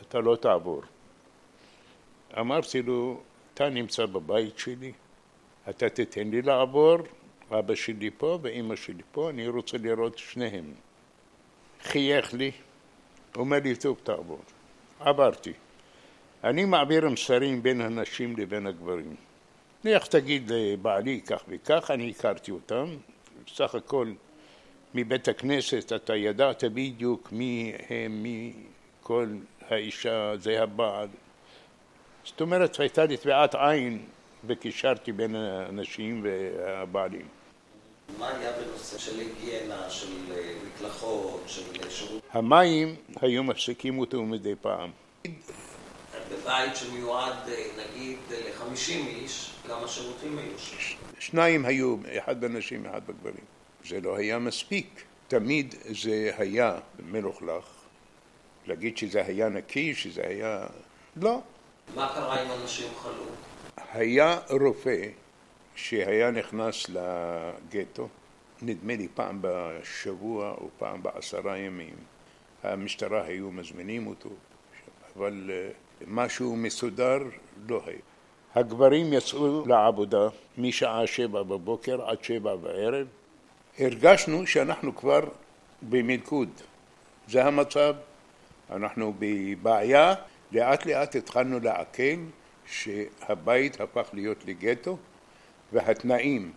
אתה 0.00 0.20
לא 0.20 0.36
תעבור 0.36 0.82
אמרתי 2.40 2.82
לו 2.82 3.20
אתה 3.54 3.68
נמצא 3.68 4.06
בבית 4.06 4.58
שלי 4.58 4.92
אתה 5.68 5.88
תתן 5.88 6.28
לי 6.28 6.42
לעבור 6.42 6.98
אבא 7.58 7.74
שלי 7.74 8.10
פה 8.18 8.38
ואימא 8.42 8.76
שלי 8.76 9.02
פה, 9.12 9.30
אני 9.30 9.48
רוצה 9.48 9.78
לראות 9.78 10.18
שניהם. 10.18 10.64
חייך 11.82 12.34
לי, 12.34 12.50
אומר 13.36 13.58
לי, 13.64 13.76
טוב, 13.76 14.00
תעבור. 14.02 14.40
עברתי. 15.00 15.52
אני 16.44 16.64
מעביר 16.64 17.08
מסרים 17.08 17.62
בין 17.62 17.80
הנשים 17.80 18.36
לבין 18.36 18.66
הגברים. 18.66 19.14
נניח 19.84 20.06
תגיד 20.06 20.50
לבעלי 20.54 21.20
כך 21.20 21.42
וכך, 21.48 21.90
אני 21.90 22.10
הכרתי 22.10 22.50
אותם, 22.50 22.86
בסך 23.46 23.74
הכל 23.74 24.12
מבית 24.94 25.28
הכנסת 25.28 25.92
אתה 25.92 26.16
ידעת 26.16 26.64
בדיוק 26.64 27.32
מי 27.32 27.72
הם, 27.90 28.22
מי 28.22 28.52
כל 29.02 29.26
האישה, 29.68 30.32
זה 30.36 30.62
הבעל. 30.62 31.08
זאת 32.24 32.40
אומרת, 32.40 32.80
הייתה 32.80 33.04
לי 33.04 33.16
טביעת 33.16 33.54
עין 33.54 34.04
וקישרתי 34.46 35.12
בין 35.12 35.36
הנשים 35.36 36.24
והבעלים. 36.24 37.28
מה 38.18 38.28
היה 38.28 38.52
בנושא 38.52 38.98
של 38.98 39.18
היגיינה, 39.18 39.90
של 39.90 40.12
אה, 40.30 40.52
מקלחות, 40.66 41.42
של 41.46 41.90
שירות? 41.90 42.22
המים 42.32 42.94
היו 43.20 43.44
מפסיקים 43.44 43.98
אותו 43.98 44.22
מדי 44.22 44.54
פעם. 44.60 44.90
בבית 46.32 46.76
שמיועד 46.76 47.48
אה, 47.48 47.64
נגיד 47.78 48.18
לחמישים 48.30 49.06
איש, 49.06 49.52
כמה 49.66 49.88
שירותים 49.88 50.38
היו 50.38 50.58
שם? 50.58 50.96
שניים 51.18 51.64
היו, 51.64 51.96
אחד 52.18 52.40
בנשים, 52.40 52.86
אחד 52.86 53.00
בגברים. 53.06 53.44
זה 53.84 54.00
לא 54.00 54.16
היה 54.16 54.38
מספיק. 54.38 55.04
תמיד 55.28 55.74
זה 56.04 56.30
היה 56.38 56.78
מלוכלך. 56.98 57.64
להגיד 58.66 58.98
שזה 58.98 59.22
היה 59.26 59.48
נקי, 59.48 59.94
שזה 59.94 60.22
היה... 60.26 60.66
לא. 61.16 61.40
מה 61.94 62.08
קרה 62.14 62.42
אם 62.42 62.62
אנשים 62.62 62.88
חלו? 63.02 63.24
היה 63.92 64.38
רופא 64.50 65.08
שהיה 65.74 66.30
נכנס 66.30 66.86
לגטו, 66.88 68.08
נדמה 68.62 68.96
לי 68.96 69.08
פעם 69.14 69.38
בשבוע 69.40 70.50
או 70.50 70.68
פעם 70.78 71.02
בעשרה 71.02 71.58
ימים. 71.58 71.94
המשטרה 72.62 73.24
היו 73.24 73.50
מזמינים 73.50 74.06
אותו, 74.06 74.30
אבל 75.16 75.50
אה, 75.52 75.70
משהו 76.06 76.56
מסודר 76.56 77.18
לא 77.68 77.80
היה. 77.86 77.96
הגברים 78.54 79.12
יצאו 79.12 79.66
לעבודה 79.66 80.28
משעה 80.58 81.06
שבע 81.06 81.42
בבוקר 81.42 82.02
עד 82.02 82.24
שבע 82.24 82.56
בערב. 82.56 83.06
הרגשנו 83.78 84.46
שאנחנו 84.46 84.96
כבר 84.96 85.20
במלכוד. 85.82 86.48
זה 87.28 87.44
המצב. 87.44 87.94
אנחנו 88.70 89.14
בבעיה, 89.18 90.14
לאט 90.52 90.86
לאט 90.86 91.16
התחלנו 91.16 91.60
לעכל 91.60 92.20
שהבית 92.66 93.80
הפך 93.80 94.08
להיות 94.12 94.38
לגטו 94.46 94.96
והתנאים 95.72 96.52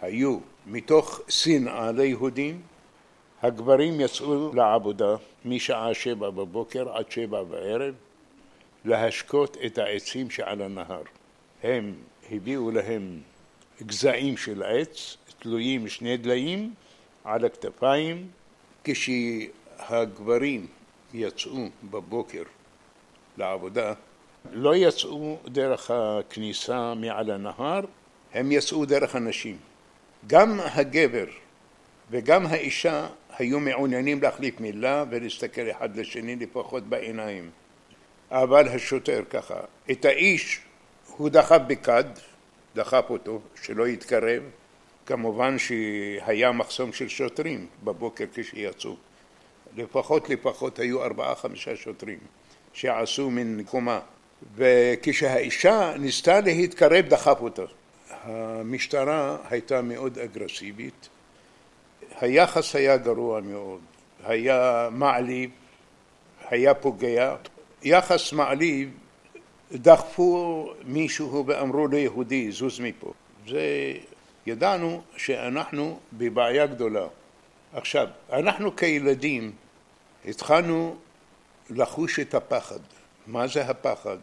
היו 0.00 0.38
מתוך 0.66 1.20
שנאה 1.28 1.92
ליהודים, 1.92 2.62
הגברים 3.42 4.00
יצאו 4.00 4.54
לעבודה 4.54 5.16
משעה 5.44 5.94
שבע 5.94 6.30
בבוקר 6.30 6.96
עד 6.96 7.10
שבע 7.10 7.42
בערב 7.42 7.94
להשקות 8.86 9.56
את 9.66 9.78
העצים 9.78 10.30
שעל 10.30 10.62
הנהר. 10.62 11.02
הם 11.62 11.94
הביאו 12.30 12.70
להם 12.70 13.20
גזעים 13.82 14.36
של 14.36 14.62
עץ, 14.62 15.16
תלויים 15.38 15.88
שני 15.88 16.16
דליים 16.16 16.74
על 17.24 17.44
הכתפיים. 17.44 18.28
כשהגברים 18.84 20.66
יצאו 21.14 21.68
בבוקר 21.90 22.42
לעבודה, 23.38 23.92
לא 24.52 24.76
יצאו 24.76 25.38
דרך 25.46 25.90
הכניסה 25.90 26.94
מעל 26.94 27.30
הנהר, 27.30 27.80
הם 28.34 28.52
יצאו 28.52 28.84
דרך 28.84 29.14
הנשים. 29.14 29.56
גם 30.26 30.60
הגבר 30.60 31.26
וגם 32.10 32.46
האישה 32.46 33.06
היו 33.38 33.60
מעוניינים 33.60 34.22
להחליף 34.22 34.60
מילה 34.60 35.04
ולהסתכל 35.10 35.70
אחד 35.70 35.96
לשני 35.96 36.36
לפחות 36.36 36.82
בעיניים. 36.82 37.50
אבל 38.30 38.68
השוטר 38.68 39.22
ככה, 39.30 39.60
את 39.90 40.04
האיש 40.04 40.60
הוא 41.16 41.28
דחף 41.28 41.60
בכד, 41.66 42.04
דחף 42.74 43.04
אותו, 43.10 43.40
שלא 43.62 43.88
יתקרב. 43.88 44.42
כמובן 45.06 45.56
שהיה 45.58 46.52
מחסום 46.52 46.92
של 46.92 47.08
שוטרים 47.08 47.66
בבוקר 47.84 48.24
כשיצאו. 48.34 48.96
לפחות 49.76 50.28
לפחות 50.28 50.78
היו 50.78 51.02
ארבעה 51.04 51.34
חמישה 51.34 51.76
שוטרים 51.76 52.18
שעשו 52.72 53.30
מן 53.30 53.62
קומה. 53.62 54.00
וכשהאישה 54.54 55.94
ניסתה 55.98 56.40
להתקרב 56.40 57.08
דחף 57.08 57.36
אותה. 57.40 57.62
המשטרה 58.10 59.36
הייתה 59.50 59.82
מאוד 59.82 60.18
אגרסיבית, 60.18 61.08
היחס 62.20 62.76
היה 62.76 62.96
גרוע 62.96 63.40
מאוד, 63.40 63.80
היה 64.24 64.88
מעליב, 64.92 65.50
היה 66.48 66.74
פוגע, 66.74 67.36
יחס 67.86 68.32
מעליב 68.32 68.90
דחפו 69.72 70.72
מישהו 70.84 71.46
ואמרו 71.46 71.88
ליהודי 71.88 72.52
זוז 72.52 72.80
מפה, 72.80 73.12
זה 73.48 73.92
ידענו 74.46 75.02
שאנחנו 75.16 75.98
בבעיה 76.12 76.66
גדולה. 76.66 77.06
עכשיו, 77.72 78.06
אנחנו 78.32 78.76
כילדים 78.76 79.52
התחלנו 80.24 80.96
לחוש 81.70 82.18
את 82.18 82.34
הפחד. 82.34 82.78
מה 83.26 83.46
זה 83.46 83.62
הפחד? 83.62 84.16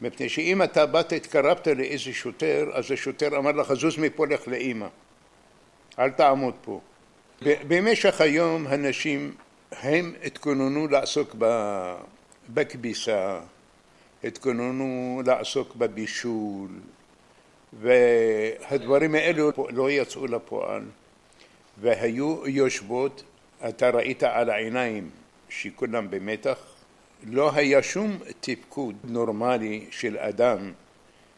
מפני 0.00 0.28
שאם 0.28 0.62
אתה 0.62 0.86
באת, 0.86 1.12
התקרבת 1.12 1.66
לאיזה 1.66 2.12
שוטר, 2.12 2.70
אז 2.72 2.90
השוטר 2.90 3.38
אמר 3.38 3.52
לך, 3.52 3.72
זוז 3.72 3.98
מפה, 3.98 4.26
לך 4.26 4.48
לאימא. 4.48 4.86
אל 5.98 6.10
תעמוד 6.10 6.54
פה. 6.64 6.80
במשך 7.42 8.20
היום 8.20 8.66
הנשים 8.66 9.34
הם 9.72 10.12
התכוננו 10.24 10.88
לעסוק 10.88 11.34
בכביסה, 12.48 13.40
התכוננו 14.24 15.22
לעסוק 15.26 15.76
בבישול, 15.76 16.70
והדברים 17.80 19.14
האלו 19.14 19.50
לא 19.70 19.90
יצאו 19.90 20.26
לפועל, 20.26 20.82
והיו 21.80 22.48
יושבות, 22.48 23.22
אתה 23.68 23.90
ראית 23.90 24.22
על 24.22 24.50
העיניים 24.50 25.10
שכולם 25.48 26.10
במתח, 26.10 26.58
לא 27.26 27.50
היה 27.54 27.82
שום 27.82 28.18
תפקוד 28.40 28.94
נורמלי 29.04 29.86
של 29.90 30.18
אדם 30.18 30.72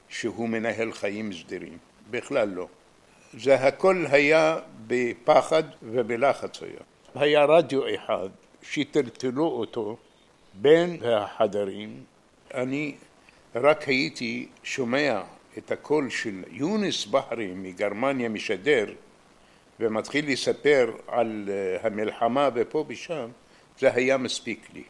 שהוא 0.09 0.49
מנהל 0.49 0.93
חיים 0.93 1.33
סדירים, 1.33 1.79
בכלל 2.11 2.49
לא. 2.49 2.69
זה 3.39 3.55
הכל 3.55 4.05
היה 4.11 4.59
בפחד 4.87 5.63
ובלחץ 5.83 6.63
היה. 6.63 6.81
היה 7.15 7.45
רדיו 7.45 7.95
אחד 7.95 8.29
שטלטלו 8.63 9.47
אותו 9.47 9.97
בין 10.55 10.97
החדרים, 11.05 12.05
אני 12.55 12.95
רק 13.55 13.83
הייתי 13.83 14.49
שומע 14.63 15.23
את 15.59 15.73
הקול 15.73 16.11
של 16.11 16.43
יונס 16.51 17.07
בחרי 17.07 17.53
מגרמניה 17.57 18.29
משדר 18.29 18.87
ומתחיל 19.81 20.33
לספר 20.33 20.93
על 21.09 21.49
אה, 21.49 21.87
המלחמה 21.87 22.49
ופה 22.55 22.85
ושם, 22.89 23.29
זה 23.79 23.95
היה 23.95 24.17
מספיק 24.17 24.69
לי. 24.75 24.83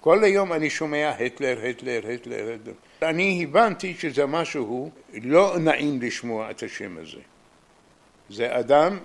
כל 0.00 0.24
היום 0.24 0.52
אני 0.52 0.70
שומע 0.70 1.12
היטלר, 1.18 1.58
היטלר, 1.62 2.00
היטלר, 2.04 2.48
היטלר. 2.48 2.72
אני 3.02 3.44
הבנתי 3.44 3.94
שזה 3.94 4.26
משהו 4.26 4.90
לא 5.22 5.58
נעים 5.58 6.02
לשמוע 6.02 6.50
את 6.50 6.62
השם 6.62 6.98
הזה. 6.98 7.20
זה 8.30 8.58
אדם 8.58 8.98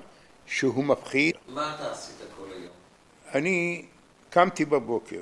שהוא 0.46 0.84
מפחיד. 0.84 1.36
מה 1.48 1.76
אתה 1.76 1.92
עשית 1.92 2.16
כל 2.38 2.46
היום? 2.54 2.74
אני 3.34 3.86
קמתי 4.30 4.66
בבוקר, 4.66 5.22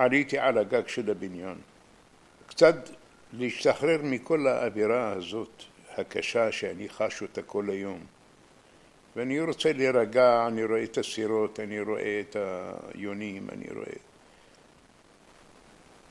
עליתי 0.00 0.38
על 0.38 0.58
הגג 0.58 0.86
של 0.86 1.10
הבניין, 1.10 1.58
קצת 2.46 2.76
להשתחרר 3.32 4.00
מכל 4.02 4.46
האווירה 4.46 5.12
הזאת 5.12 5.62
הקשה 5.96 6.52
שאני 6.52 6.88
חש 6.88 7.22
אותה 7.22 7.42
כל 7.42 7.70
היום. 7.70 7.98
ואני 9.16 9.40
רוצה 9.40 9.72
להירגע, 9.72 10.46
אני 10.46 10.64
רואה 10.64 10.82
את 10.82 10.98
הסירות, 10.98 11.60
אני 11.60 11.80
רואה 11.80 12.20
את 12.20 12.36
היונים, 12.94 13.46
אני 13.52 13.66
רואה... 13.74 13.96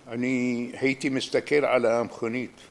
אני 0.08 0.72
הייתי 0.82 1.10
מסתכל 1.10 1.66
על 1.66 1.86
המכונית 1.86 2.62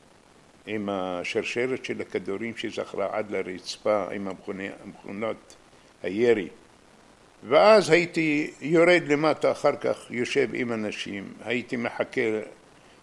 עם 0.66 0.88
השרשרת 0.88 1.84
של 1.84 2.00
הכדורים 2.00 2.56
שזכרה 2.56 3.08
עד 3.18 3.30
לרצפה 3.30 4.06
עם 4.12 4.28
המכונת 4.28 5.54
הירי. 6.02 6.48
ואז 7.44 7.90
הייתי 7.90 8.50
יורד 8.60 9.02
למטה, 9.08 9.52
אחר 9.52 9.76
כך 9.76 10.06
יושב 10.10 10.48
עם 10.54 10.72
אנשים, 10.72 11.32
הייתי 11.44 11.76
מחכה 11.76 12.20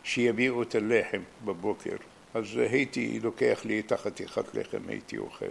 שיביאו 0.03 0.61
את 0.61 0.75
הלחם 0.75 1.21
בבוקר. 1.45 1.95
אז 2.33 2.45
הייתי 2.57 3.19
לוקח 3.23 3.61
לי 3.65 3.79
את 3.79 3.91
החתיכת 3.91 4.55
לחם, 4.55 4.81
הייתי 4.87 5.17
אוכל. 5.17 5.45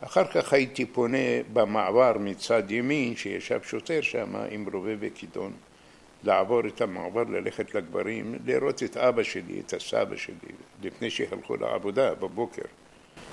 אחר 0.00 0.24
כך 0.24 0.52
הייתי 0.52 0.86
פונה 0.86 1.42
במעבר 1.52 2.12
מצד 2.20 2.70
ימין, 2.70 3.16
שישב 3.16 3.62
שוטר 3.62 4.00
שם 4.00 4.36
עם 4.50 4.68
רובה 4.72 4.90
וכידון, 5.00 5.52
לעבור 6.24 6.66
את 6.66 6.80
המעבר, 6.80 7.22
ללכת 7.22 7.74
לגברים, 7.74 8.38
לראות 8.46 8.82
את 8.82 8.96
אבא 8.96 9.22
שלי, 9.22 9.60
את 9.66 9.74
הסבא 9.74 10.16
שלי, 10.16 10.52
לפני 10.82 11.10
שהלכו 11.10 11.56
לעבודה 11.56 12.14
בבוקר. 12.14 12.62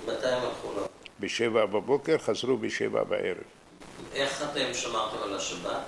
מתי 0.03 0.11
הם 0.11 0.43
הלכו 0.43 0.67
לעבודה? 0.67 0.87
בשבע 1.19 1.65
בבוקר, 1.65 2.17
חזרו 2.17 2.57
בשבע 2.57 3.03
בערב. 3.03 3.58
איך 4.13 4.43
אתם 4.51 4.73
שמרתם 4.73 5.23
על 5.23 5.35
השבת? 5.35 5.81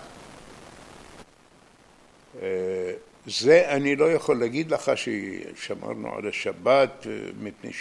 אה, 2.42 2.94
זה 3.26 3.70
אני 3.70 3.96
לא 3.96 4.12
יכול 4.12 4.40
להגיד 4.40 4.72
לך 4.72 4.92
ששמרנו 4.96 6.16
על 6.16 6.28
השבת 6.28 7.08
אה, 7.08 7.12
מפני 7.40 7.72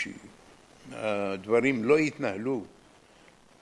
שהדברים 0.93 1.85
לא 1.85 1.99
התנהלו 1.99 2.65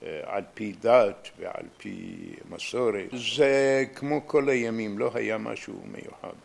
אה, 0.03 0.21
על 0.25 0.43
פי 0.53 0.73
דת 0.81 1.29
ועל 1.39 1.65
פי 1.77 2.15
מסורת. 2.49 3.09
זה 3.33 3.83
כמו 3.95 4.27
כל 4.27 4.49
הימים, 4.49 4.99
לא 4.99 5.11
היה 5.13 5.37
משהו 5.37 5.81
מיוחד. 5.91 6.35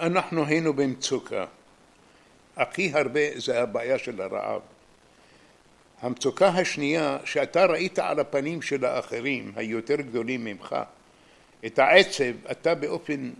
אנחנו 0.00 0.44
היינו 0.46 0.72
במצוקה. 0.72 1.44
הכי 2.56 2.92
הרבה 2.94 3.20
זה 3.36 3.62
הבעיה 3.62 3.98
של 3.98 4.20
הרעב. 4.20 4.60
המצוקה 6.02 6.48
השנייה, 6.48 7.18
שאתה 7.24 7.66
ראית 7.66 7.98
על 7.98 8.20
הפנים 8.20 8.62
של 8.62 8.84
האחרים, 8.84 9.52
היותר 9.56 9.96
גדולים 9.96 10.44
ממך, 10.44 10.76
את 11.66 11.78
העצב, 11.78 12.32
אתה 12.50 12.74
באופן 12.74 13.30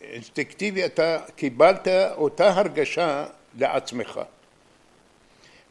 אינסטינקטיבי, 0.00 0.84
אתה 0.84 1.18
קיבלת 1.36 1.88
אותה 2.16 2.52
הרגשה 2.52 3.26
לעצמך. 3.58 4.20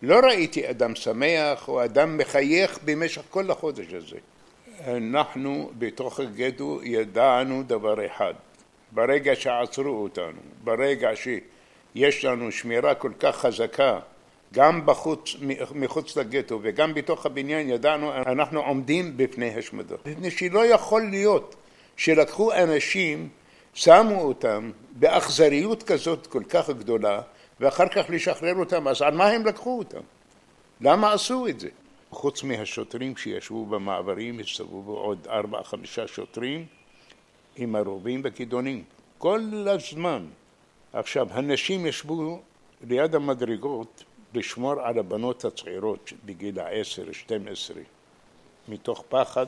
לא 0.01 0.19
ראיתי 0.19 0.69
אדם 0.69 0.95
שמח 0.95 1.67
או 1.67 1.83
אדם 1.83 2.17
מחייך 2.17 2.79
במשך 2.85 3.21
כל 3.29 3.51
החודש 3.51 3.93
הזה. 3.93 4.17
אנחנו 4.87 5.71
בתוך 5.77 6.19
הגטו 6.19 6.79
ידענו 6.83 7.63
דבר 7.63 8.05
אחד, 8.05 8.33
ברגע 8.91 9.35
שעצרו 9.35 10.03
אותנו, 10.03 10.39
ברגע 10.63 11.09
שיש 11.15 12.25
לנו 12.25 12.51
שמירה 12.51 12.95
כל 12.95 13.11
כך 13.19 13.35
חזקה 13.35 13.99
גם 14.53 14.85
בחוץ, 14.85 15.35
מחוץ 15.75 16.17
לגטו 16.17 16.59
וגם 16.61 16.93
בתוך 16.93 17.25
הבניין 17.25 17.69
ידענו 17.69 18.13
אנחנו 18.13 18.61
עומדים 18.61 19.17
בפני 19.17 19.57
השמדה. 19.57 19.95
מפני 20.05 20.31
שלא 20.31 20.65
יכול 20.65 21.09
להיות 21.09 21.55
שלקחו 21.97 22.53
אנשים, 22.53 23.29
שמו 23.73 24.21
אותם 24.21 24.71
באכזריות 24.91 25.83
כזאת 25.83 26.27
כל 26.27 26.43
כך 26.49 26.69
גדולה 26.69 27.21
ואחר 27.59 27.87
כך 27.87 28.05
לשחרר 28.09 28.55
אותם, 28.55 28.87
אז 28.87 29.01
על 29.01 29.15
מה 29.17 29.27
הם 29.27 29.45
לקחו 29.45 29.77
אותם? 29.79 30.01
למה 30.81 31.13
עשו 31.13 31.47
את 31.47 31.59
זה? 31.59 31.69
חוץ 32.11 32.43
מהשוטרים 32.43 33.17
שישבו 33.17 33.65
במעברים, 33.65 34.39
הסתובבו 34.39 34.97
עוד 34.97 35.27
ארבעה 35.29 35.63
חמישה 35.63 36.07
שוטרים 36.07 36.65
עם 37.55 37.75
הרובים 37.75 38.21
וכידונים, 38.23 38.83
כל 39.17 39.41
הזמן. 39.67 40.25
עכשיו, 40.93 41.27
הנשים 41.31 41.85
ישבו 41.85 42.41
ליד 42.87 43.15
המדרגות 43.15 44.03
לשמור 44.33 44.81
על 44.81 44.99
הבנות 44.99 45.45
הצעירות 45.45 46.13
בגיל 46.25 46.59
העשר, 46.59 47.11
שתים 47.11 47.47
עשרה, 47.47 47.81
מתוך 48.67 49.03
פחד 49.09 49.47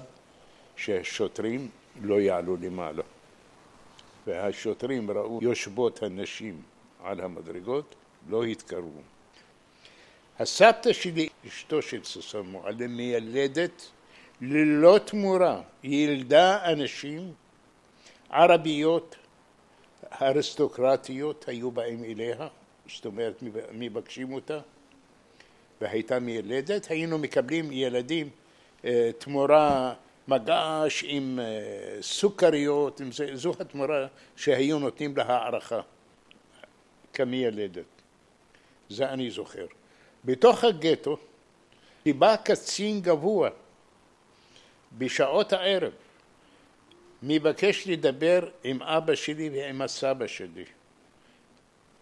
שהשוטרים 0.75 1.69
לא 2.01 2.21
יעלו 2.21 2.57
למעלה. 2.57 3.03
והשוטרים 4.27 5.11
ראו 5.11 5.39
יושבות 5.41 6.03
הנשים 6.03 6.61
על 7.03 7.21
המדרגות, 7.21 7.95
לא 8.29 8.43
התקרבו. 8.43 9.01
הסבתא 10.39 10.93
שלי, 10.93 11.29
אשתו 11.47 11.81
של 11.81 12.03
ששון 12.03 12.47
מועלם, 12.47 12.97
מיילדת 12.97 13.91
ללא 14.41 14.97
תמורה. 15.05 15.61
ילדה 15.83 16.71
אנשים 16.71 17.33
ערביות 18.29 19.15
אריסטוקרטיות 20.21 21.47
היו 21.47 21.71
באים 21.71 22.03
אליה, 22.03 22.47
זאת 22.95 23.05
אומרת 23.05 23.43
מבקשים 23.71 24.33
אותה, 24.33 24.59
והייתה 25.81 26.19
מיילדת, 26.19 26.87
היינו 26.87 27.17
מקבלים 27.17 27.71
ילדים 27.71 28.29
אה, 28.85 29.09
תמורה 29.17 29.93
מגש 30.27 31.03
עם 31.07 31.39
אה, 31.39 32.01
סוכריות, 32.01 32.99
עם 32.99 33.11
זה, 33.11 33.35
זו 33.35 33.53
התמורה 33.59 34.07
שהיו 34.35 34.79
נותנים 34.79 35.17
לה 35.17 35.23
הערכה 35.23 35.81
כמיילדת. 37.13 37.85
זה 38.89 39.09
אני 39.09 39.31
זוכר. 39.31 39.65
בתוך 40.25 40.63
הגטו 40.63 41.17
בא 42.05 42.35
קצין 42.35 43.01
גבוה 43.01 43.49
בשעות 44.97 45.53
הערב, 45.53 45.91
מבקש 47.23 47.87
לדבר 47.87 48.49
עם 48.63 48.81
אבא 48.81 49.15
שלי 49.15 49.49
ועם 49.49 49.81
הסבא 49.81 50.27
שלי 50.27 50.65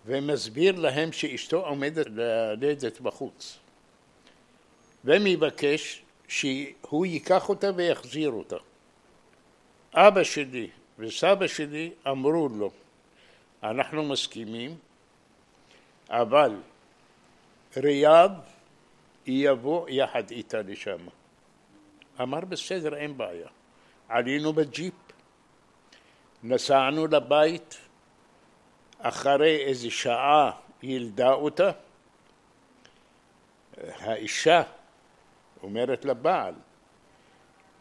ומסביר 0.05 0.75
להם 0.75 1.11
שאשתו 1.11 1.65
עומדת 1.65 2.07
ללדת 2.09 3.01
בחוץ 3.01 3.57
ומבקש 5.05 6.01
שהוא 6.27 7.05
ייקח 7.05 7.49
אותה 7.49 7.67
ויחזיר 7.75 8.31
אותה. 8.31 8.57
אבא 9.93 10.23
שלי 10.23 10.69
וסבא 10.99 11.47
שלי 11.47 11.91
אמרו 12.07 12.49
לו, 12.49 12.71
אנחנו 13.63 14.03
מסכימים, 14.03 14.77
אבל 16.09 16.55
ריאב 17.77 18.31
יבוא 19.25 19.89
יחד 19.89 20.31
איתה 20.31 20.61
לשם. 20.61 21.07
אמר 22.21 22.39
בסדר, 22.39 22.95
אין 22.95 23.17
בעיה. 23.17 23.47
עלינו 24.09 24.53
בג'יפ, 24.53 24.93
נסענו 26.43 27.07
לבית, 27.07 27.77
אחרי 28.99 29.57
איזה 29.57 29.91
שעה 29.91 30.51
ילדה 30.83 31.33
אותה, 31.33 31.71
האישה 33.77 34.63
אומרת 35.63 36.05
לבעל, 36.05 36.53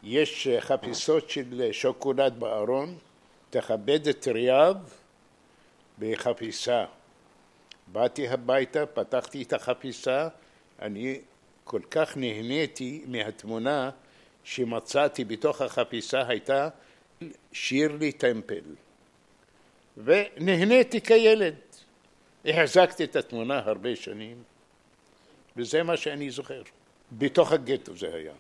יש 0.02 0.48
חפיסות 0.60 1.30
של 1.30 1.68
שוקולד 1.72 2.40
בארון, 2.40 2.98
תכבד 3.50 4.08
את 4.08 4.20
טרייו 4.20 4.76
בחפיסה. 5.98 6.84
באתי 7.86 8.28
הביתה, 8.28 8.86
פתחתי 8.86 9.42
את 9.42 9.52
החפיסה, 9.52 10.28
אני 10.82 11.20
כל 11.64 11.80
כך 11.90 12.16
נהניתי 12.16 13.04
מהתמונה 13.06 13.90
שמצאתי 14.44 15.24
בתוך 15.24 15.62
החפיסה 15.62 16.28
הייתה 16.28 16.68
שירלי 17.52 18.12
טמפל 18.12 18.74
ונהניתי 19.96 21.00
כילד. 21.00 21.54
החזקתי 22.44 23.04
את 23.04 23.16
התמונה 23.16 23.58
הרבה 23.58 23.96
שנים 23.96 24.42
וזה 25.56 25.82
מה 25.82 25.96
שאני 25.96 26.30
זוכר. 26.30 26.62
בתוך 27.18 27.52
הגטו 27.52 27.96
זה 27.96 28.14
היה. 28.14 28.32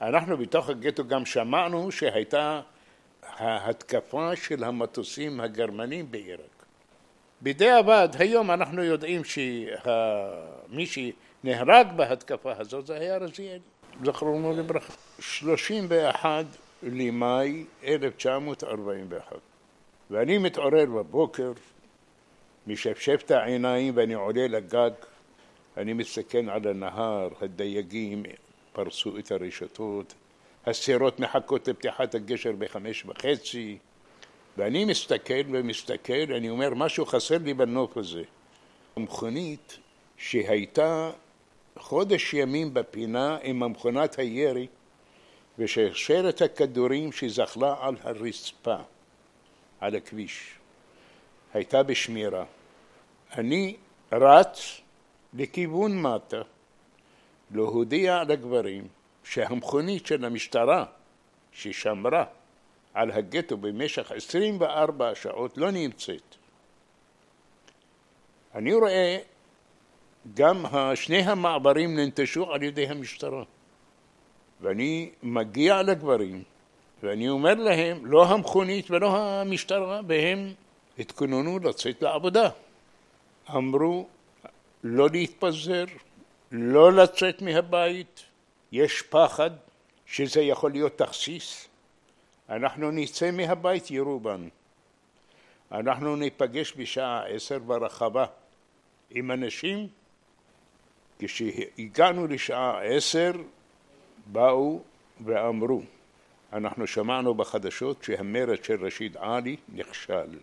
אנחנו 0.00 0.36
בתוך 0.36 0.68
הגטו 0.68 1.06
גם 1.08 1.26
שמענו 1.26 1.92
שהייתה 1.92 2.60
ההתקפה 3.22 4.36
של 4.36 4.64
המטוסים 4.64 5.40
הגרמנים 5.40 6.10
בעיראק. 6.10 6.64
בדיעבד, 7.42 8.08
היום 8.18 8.50
אנחנו 8.50 8.82
יודעים 8.82 9.22
שמי 9.24 10.86
שנהרג 10.86 11.86
בהתקפה 11.96 12.52
הזאת 12.58 12.86
זה 12.86 12.94
היה 12.94 13.16
רזיאל, 13.16 13.58
זכרונו 14.04 14.52
לברכה. 14.52 14.92
31 15.20 16.44
למאי 16.82 17.64
1941 17.84 19.36
ואני 20.10 20.38
מתעורר 20.38 20.86
בבוקר, 20.86 21.52
משפשף 22.66 23.22
את 23.24 23.30
העיניים 23.30 23.92
ואני 23.96 24.14
עולה 24.14 24.48
לגג, 24.48 24.90
אני 25.76 25.92
מסתכל 25.92 26.50
על 26.50 26.68
הנהר, 26.68 27.28
הדייגים 27.40 28.22
פרסו 28.72 29.18
את 29.18 29.32
הרשתות, 29.32 30.14
הסירות 30.66 31.20
מחכות 31.20 31.68
לפתיחת 31.68 32.14
הגשר 32.14 32.52
בחמש 32.58 33.04
וחצי, 33.06 33.78
ואני 34.56 34.84
מסתכל 34.84 35.42
ומסתכל, 35.50 36.32
אני 36.36 36.50
אומר, 36.50 36.74
משהו 36.74 37.06
חסר 37.06 37.38
לי 37.38 37.54
בנוף 37.54 37.96
הזה. 37.96 38.22
המכונית 38.96 39.78
שהייתה 40.16 41.10
חודש 41.76 42.34
ימים 42.34 42.74
בפינה 42.74 43.38
עם 43.42 43.62
המכונת 43.62 44.18
הירי 44.18 44.66
ושרשרת 45.58 46.42
הכדורים 46.42 47.12
שזחלה 47.12 47.74
על 47.80 47.96
הרצפה, 48.02 48.76
על 49.80 49.96
הכביש, 49.96 50.54
הייתה 51.54 51.82
בשמירה. 51.82 52.44
אני 53.36 53.76
רץ 54.12 54.79
לכיוון 55.34 56.02
מטה 56.02 56.42
להודיע 57.50 58.24
לגברים 58.24 58.88
שהמכונית 59.24 60.06
של 60.06 60.24
המשטרה 60.24 60.84
ששמרה 61.52 62.24
על 62.94 63.10
הגטו 63.10 63.56
במשך 63.56 64.12
24 64.12 65.14
שעות 65.14 65.58
לא 65.58 65.70
נמצאת. 65.70 66.36
אני 68.54 68.74
רואה 68.74 69.18
גם 70.34 70.64
שני 70.94 71.22
המעברים 71.22 71.96
ננטשו 71.96 72.52
על 72.52 72.62
ידי 72.62 72.86
המשטרה 72.86 73.42
ואני 74.60 75.10
מגיע 75.22 75.82
לגברים 75.82 76.42
ואני 77.02 77.28
אומר 77.28 77.54
להם 77.54 78.06
לא 78.06 78.26
המכונית 78.26 78.90
ולא 78.90 79.16
המשטרה 79.16 80.00
והם 80.06 80.52
התכוננו 80.98 81.58
לצאת 81.58 82.02
לעבודה 82.02 82.48
אמרו 83.50 84.08
לא 84.84 85.08
להתפזר, 85.12 85.84
לא 86.52 86.92
לצאת 86.92 87.42
מהבית, 87.42 88.22
יש 88.72 89.02
פחד 89.02 89.50
שזה 90.06 90.40
יכול 90.40 90.72
להיות 90.72 90.98
תכסיס, 90.98 91.68
אנחנו 92.48 92.90
נצא 92.90 93.30
מהבית, 93.30 93.90
ירו 93.90 94.20
בנו. 94.20 94.48
אנחנו 95.72 96.16
ניפגש 96.16 96.74
בשעה 96.76 97.26
עשר 97.26 97.58
ברחבה 97.58 98.26
עם 99.10 99.30
אנשים. 99.30 99.88
כשהגענו 101.18 102.26
לשעה 102.26 102.82
עשר 102.82 103.32
באו 104.26 104.82
ואמרו, 105.24 105.82
אנחנו 106.52 106.86
שמענו 106.86 107.34
בחדשות 107.34 108.04
שהמרד 108.04 108.64
של 108.64 108.84
רשיד 108.84 109.16
עלי 109.16 109.56
נכשל. 109.68 110.38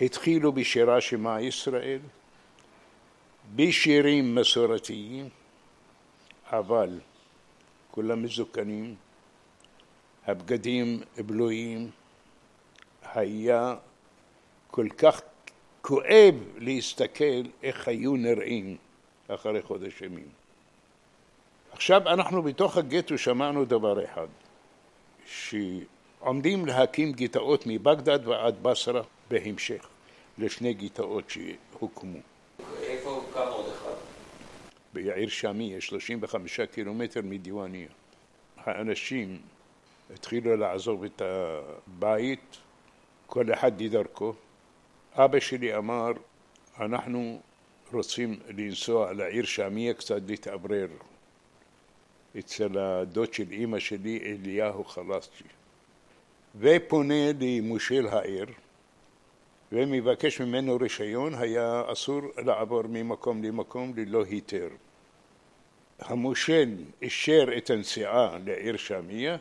התחילו 0.00 0.52
בשירה 0.52 1.00
שמע 1.00 1.40
ישראל, 1.40 1.98
בשירים 3.56 4.34
מסורתיים, 4.34 5.28
אבל 6.46 7.00
כולם 7.90 8.22
מזוקנים, 8.22 8.94
הבגדים 10.26 11.00
בלויים, 11.26 11.90
היה 13.14 13.74
כל 14.70 14.88
כך 14.98 15.20
כואב 15.82 16.34
להסתכל 16.58 17.42
איך 17.62 17.88
היו 17.88 18.16
נראים 18.16 18.76
אחרי 19.28 19.62
חודש 19.62 20.00
ימים. 20.02 20.28
עכשיו 21.72 22.08
אנחנו 22.08 22.42
בתוך 22.42 22.76
הגטו 22.76 23.18
שמענו 23.18 23.64
דבר 23.64 24.04
אחד, 24.04 24.26
שעומדים 25.26 26.66
להקים 26.66 27.12
גטאות 27.12 27.64
מבגדד 27.66 28.28
ועד 28.28 28.62
בסרה 28.62 29.02
בהמשך 29.30 29.86
לשני 30.38 30.74
גטאות 30.74 31.24
שהוקמו. 31.30 32.18
איפה 32.82 33.10
הוקם 33.10 33.48
עוד 33.48 33.66
אחד? 33.68 33.94
בעיר 34.92 35.28
שמיה, 35.28 35.80
35 35.80 36.60
קילומטר 36.60 37.20
מדיווניה. 37.24 37.88
האנשים 38.56 39.38
התחילו 40.14 40.56
לעזוב 40.56 41.04
את 41.04 41.22
הבית, 41.24 42.56
כל 43.26 43.52
אחד 43.52 43.82
לדרכו. 43.82 44.34
אבא 45.14 45.40
שלי 45.40 45.76
אמר, 45.76 46.12
אנחנו 46.80 47.40
רוצים 47.92 48.40
לנסוע 48.48 49.12
לעיר 49.12 49.44
שמיה 49.44 49.94
קצת 49.94 50.22
להתאוורר 50.26 50.88
אצל 52.38 52.78
הדוד 52.78 53.34
של 53.34 53.50
אימא 53.50 53.78
שלי, 53.78 54.18
אליהו 54.18 54.84
חלסטי. 54.84 55.44
ופונה 56.60 57.32
למושל 57.40 58.06
העיר 58.06 58.46
ומבקש 59.72 60.40
ממנו 60.40 60.76
רישיון, 60.76 61.34
היה 61.34 61.82
אסור 61.92 62.20
לעבור 62.36 62.82
ממקום 62.88 63.42
למקום 63.44 63.92
ללא 63.96 64.24
היתר. 64.24 64.68
המושל 66.00 66.76
אישר 67.02 67.44
את 67.56 67.70
הנסיעה 67.70 68.38
לעיר 68.44 68.76
שמיה. 68.76 69.36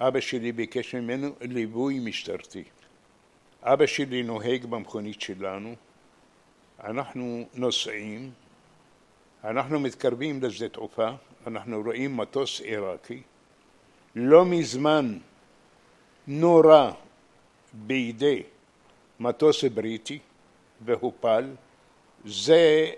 אבא 0.00 0.20
שלי 0.20 0.52
ביקש 0.52 0.94
ממנו 0.94 1.28
ליווי 1.40 1.98
משטרתי. 1.98 2.64
אבא 3.62 3.86
שלי 3.86 4.22
נוהג 4.22 4.64
במכונית 4.66 5.20
שלנו, 5.20 5.74
אנחנו 6.84 7.46
נוסעים, 7.54 8.30
אנחנו 9.44 9.80
מתקרבים 9.80 10.42
לשדה 10.42 10.68
תעופה, 10.68 11.10
אנחנו 11.46 11.82
רואים 11.82 12.16
מטוס 12.16 12.60
עיראקי, 12.60 13.22
לא 14.14 14.44
מזמן 14.44 15.18
נורה 16.26 16.92
בידי 17.72 18.42
מטוס 19.20 19.64
בריטי 19.64 20.18
והופל, 20.80 21.44
זה 22.24 22.90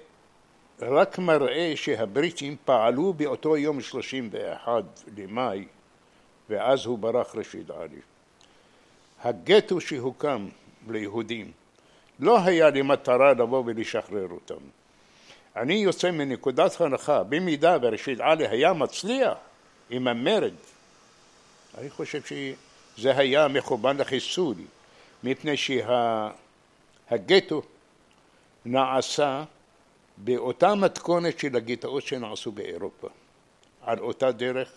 רק 0.80 1.18
מראה 1.18 1.72
שהבריטים 1.76 2.56
פעלו 2.64 3.12
באותו 3.12 3.56
יום 3.56 3.80
31 3.80 4.84
למאי 5.16 5.66
ואז 6.48 6.86
הוא 6.86 6.98
ברח 6.98 7.34
רשיד 7.34 7.70
עלי. 7.70 8.00
הגטו 9.22 9.80
שהוקם 9.80 10.48
ליהודים 10.88 11.52
לא 12.20 12.40
היה 12.44 12.70
למטרה 12.70 13.32
לבוא 13.32 13.62
ולשחרר 13.66 14.26
אותם. 14.30 14.60
אני 15.56 15.74
יוצא 15.74 16.10
מנקודת 16.10 16.80
הנחה, 16.80 17.22
במידה 17.22 17.76
ורשיד 17.82 18.20
עלי 18.20 18.48
היה 18.48 18.72
מצליח 18.72 19.34
עם 19.90 20.08
המרד, 20.08 20.54
אני 21.78 21.90
חושב 21.90 22.20
שזה 22.22 23.16
היה 23.16 23.48
מכוון 23.48 23.96
לחיסול, 23.96 24.54
מפני 25.24 25.54
שהגטו 27.10 27.62
נעשה 28.64 29.44
באותה 30.16 30.74
מתכונת 30.74 31.38
של 31.38 31.56
הגטאות 31.56 32.02
שנעשו 32.02 32.52
באירופה, 32.52 33.08
על 33.82 33.98
אותה 33.98 34.32
דרך 34.32 34.72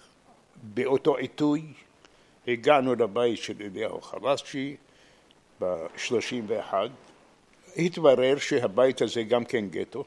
באותו 0.63 1.17
עיתוי 1.17 1.63
הגענו 2.47 2.95
לבית 2.95 3.37
של 3.37 3.61
אליהו 3.61 4.01
חרסצ'י 4.01 4.75
ב-31, 5.59 6.73
התברר 7.77 8.37
שהבית 8.37 9.01
הזה 9.01 9.23
גם 9.23 9.45
כן 9.45 9.69
גטו, 9.69 10.03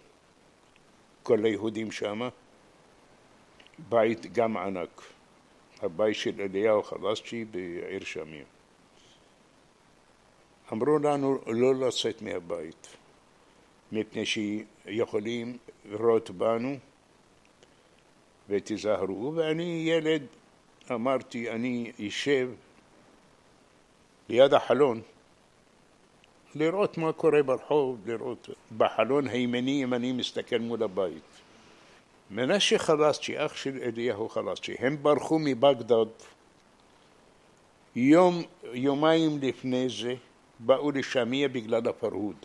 כל 1.23 1.45
היהודים 1.45 1.93
שם, 1.93 2.29
בית 3.89 4.33
גם 4.33 4.57
ענק, 4.57 5.03
הבית 5.83 6.17
של 6.17 6.41
אליהו 6.41 6.83
חרסצ'י 6.83 7.45
בעיר 7.45 8.05
שמיר. 8.05 8.45
אמרו 10.73 10.99
לנו 10.99 11.39
לא 11.47 11.75
לצאת 11.75 12.23
מהבית, 12.23 12.97
מפני 13.93 14.27
שיכולים 14.27 15.57
לראות 15.85 16.31
בנו 16.31 16.77
ותיזהרו, 18.49 19.33
ואני 19.37 19.85
ילד 19.87 20.23
אמרתי, 20.91 21.51
אני 21.51 21.93
אשב 22.09 22.51
ליד 24.29 24.55
החלון 24.55 25.03
לראות 26.55 26.99
מה 26.99 27.13
קורה 27.13 27.43
ברחוב, 27.43 27.99
לראות 28.07 28.49
בחלון 28.77 29.29
הימני 29.29 29.85
אם 29.85 29.95
אני 29.95 30.13
מסתכל 30.13 30.59
מול 30.59 30.83
הבית. 30.83 31.23
מנשה 32.31 32.79
חלסצ'י, 32.79 33.47
אח 33.47 33.57
של 33.57 33.79
אליהו 33.83 34.29
חלסצ'י, 34.29 34.75
הם 34.79 35.03
ברחו 35.03 35.39
מבגדד 35.39 36.07
יום, 37.97 38.43
יומיים 38.73 39.39
לפני 39.43 39.89
זה 39.89 40.15
באו 40.59 40.91
לשמיה 40.91 41.49
בגלל 41.49 41.89
הפרהוד. 41.89 42.37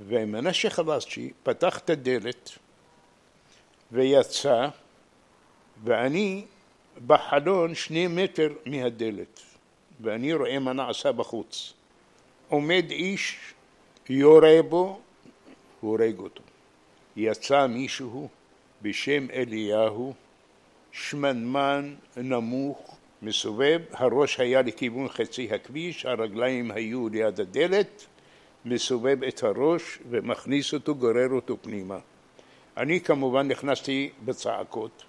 ומנשה 0.00 0.70
חלסצ'י 0.70 1.32
פתח 1.42 1.78
את 1.78 1.90
הדלת 1.90 2.50
ויצא, 3.92 4.68
ואני 5.84 6.44
בחלון 7.06 7.74
שני 7.74 8.06
מטר 8.06 8.52
מהדלת, 8.66 9.40
ואני 10.00 10.34
רואה 10.34 10.58
מה 10.58 10.72
נעשה 10.72 11.12
בחוץ. 11.12 11.72
עומד 12.48 12.84
איש, 12.90 13.38
יורה 14.08 14.62
בו, 14.68 15.00
הורג 15.80 16.18
אותו. 16.18 16.42
יצא 17.16 17.66
מישהו 17.66 18.28
בשם 18.82 19.30
אליהו, 19.30 20.14
שמנמן, 20.92 21.94
נמוך, 22.16 22.96
מסובב, 23.22 23.80
הראש 23.92 24.40
היה 24.40 24.62
לכיוון 24.62 25.08
חצי 25.08 25.48
הכביש, 25.54 26.06
הרגליים 26.06 26.70
היו 26.70 27.08
ליד 27.08 27.40
הדלת, 27.40 28.06
מסובב 28.64 29.22
את 29.24 29.42
הראש 29.42 29.98
ומכניס 30.10 30.74
אותו, 30.74 30.94
גורר 30.94 31.28
אותו 31.30 31.56
פנימה. 31.62 31.98
אני 32.76 33.00
כמובן 33.00 33.48
נכנסתי 33.48 34.10
בצעקות, 34.24 35.04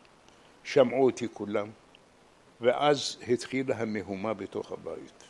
שמעו 0.63 1.06
אותי 1.06 1.28
כולם, 1.34 1.67
ואז 2.62 3.17
התחילה 3.28 3.76
המהומה 3.78 4.34
בתוך 4.34 4.71
הבית. 4.71 5.24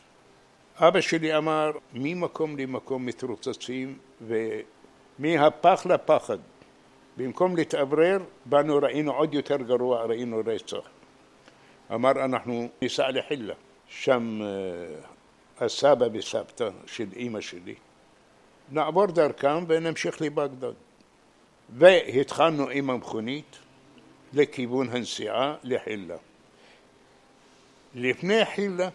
אבא 0.77 1.01
שלי 1.01 1.37
אמר, 1.37 1.71
ממקום 1.93 2.57
למקום 2.57 3.05
מתרוצצים, 3.05 3.97
ומהפח 5.19 5.85
לפחד. 5.85 6.37
במקום 7.17 7.55
להתאוורר, 7.55 8.19
באנו 8.45 8.77
ראינו 8.77 9.11
עוד 9.11 9.33
יותר 9.33 9.57
גרוע, 9.57 10.05
ראינו 10.05 10.41
רצח. 10.45 11.00
אמר, 11.93 12.11
אנחנו 12.11 12.69
ניסע 12.81 13.11
לחילה. 13.11 13.53
שם 13.87 14.39
אה, 14.41 15.65
הסבא 15.65 16.05
וסבתא 16.13 16.69
של 16.85 17.07
אימא 17.15 17.41
שלי. 17.41 17.75
נעבור 18.71 19.05
דרכם 19.05 19.65
ונמשיך 19.67 20.21
לבגדד. 20.21 20.73
והתחלנו 21.69 22.69
עם 22.69 22.89
המכונית 22.89 23.59
לכיוון 24.33 24.89
הנסיעה 24.89 25.55
לחילה. 25.63 26.15
לפני 27.95 28.45
חילה 28.45 28.89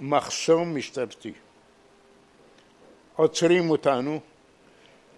מחסום 0.00 0.76
משטרתי. 0.76 1.32
עוצרים 3.16 3.70
אותנו, 3.70 4.20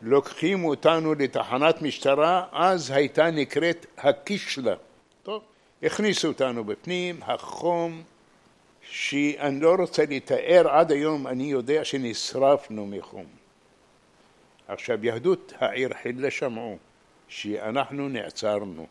לוקחים 0.02 0.64
אותנו 0.64 1.14
לתחנת 1.14 1.82
משטרה, 1.82 2.46
אז 2.52 2.90
הייתה 2.90 3.30
נקראת 3.30 3.86
הקישלה. 3.98 4.74
הכניסו 5.82 6.28
אותנו 6.28 6.64
בפנים, 6.64 7.20
החום, 7.22 8.02
שאני 8.82 9.60
לא 9.60 9.74
רוצה 9.78 10.04
לתאר, 10.10 10.68
עד 10.68 10.92
היום 10.92 11.26
אני 11.26 11.44
יודע 11.44 11.84
שנשרפנו 11.84 12.86
מחום. 12.86 13.26
עכשיו, 14.68 15.04
יהדות 15.04 15.52
העיר 15.58 15.90
חילה 16.02 16.30
שמעו 16.30 16.78
שאנחנו 17.28 18.08
נעצרנו. 18.08 18.86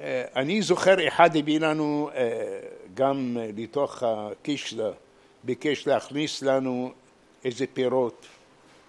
אה, 0.00 0.24
אני 0.36 0.62
זוכר 0.62 1.08
אחד 1.08 1.36
הביא 1.36 1.60
לנו 1.60 2.10
אה, 2.14 2.60
גם 2.94 3.36
לתוך 3.56 4.02
הקישלה, 4.02 4.90
ביקש 5.44 5.86
להכניס 5.86 6.42
לנו 6.42 6.92
איזה 7.44 7.64
פירות 7.72 8.26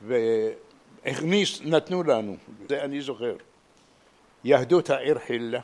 והכניס, 0.07 1.61
נתנו 1.61 2.03
לנו, 2.03 2.35
זה 2.69 2.83
אני 2.83 3.01
זוכר. 3.01 3.35
יהדות 4.43 4.89
העיר 4.89 5.19
חילה 5.19 5.59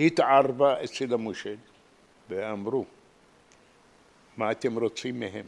התערבה 0.00 0.84
אצל 0.84 1.14
המושל 1.14 1.56
ואמרו 2.28 2.84
מה 4.36 4.50
אתם 4.50 4.78
רוצים 4.78 5.20
מהם? 5.20 5.46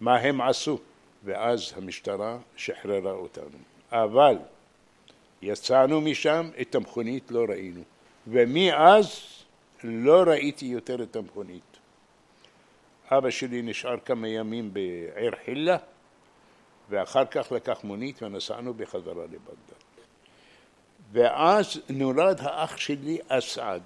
מה 0.00 0.16
הם 0.16 0.40
עשו? 0.40 0.78
ואז 1.24 1.72
המשטרה 1.76 2.38
שחררה 2.56 3.12
אותנו. 3.12 3.58
אבל 3.92 4.36
יצאנו 5.42 6.00
משם, 6.00 6.50
את 6.60 6.74
המכונית 6.74 7.30
לא 7.30 7.44
ראינו. 7.48 7.82
ומאז 8.26 9.20
לא 9.84 10.22
ראיתי 10.26 10.66
יותר 10.66 11.02
את 11.02 11.16
המכונית. 11.16 11.62
אבא 13.10 13.30
שלי 13.30 13.62
נשאר 13.62 13.96
כמה 14.04 14.28
ימים 14.28 14.74
בעיר 14.74 15.34
חילה, 15.44 15.76
ואחר 16.90 17.24
כך 17.24 17.52
לקח 17.52 17.84
מונית 17.84 18.22
ונסענו 18.22 18.74
בחזרה 18.74 19.24
לבגדד. 19.24 19.83
ואז 21.14 21.80
נולד 21.88 22.40
האח 22.40 22.76
שלי 22.76 23.18
אסעד, 23.28 23.82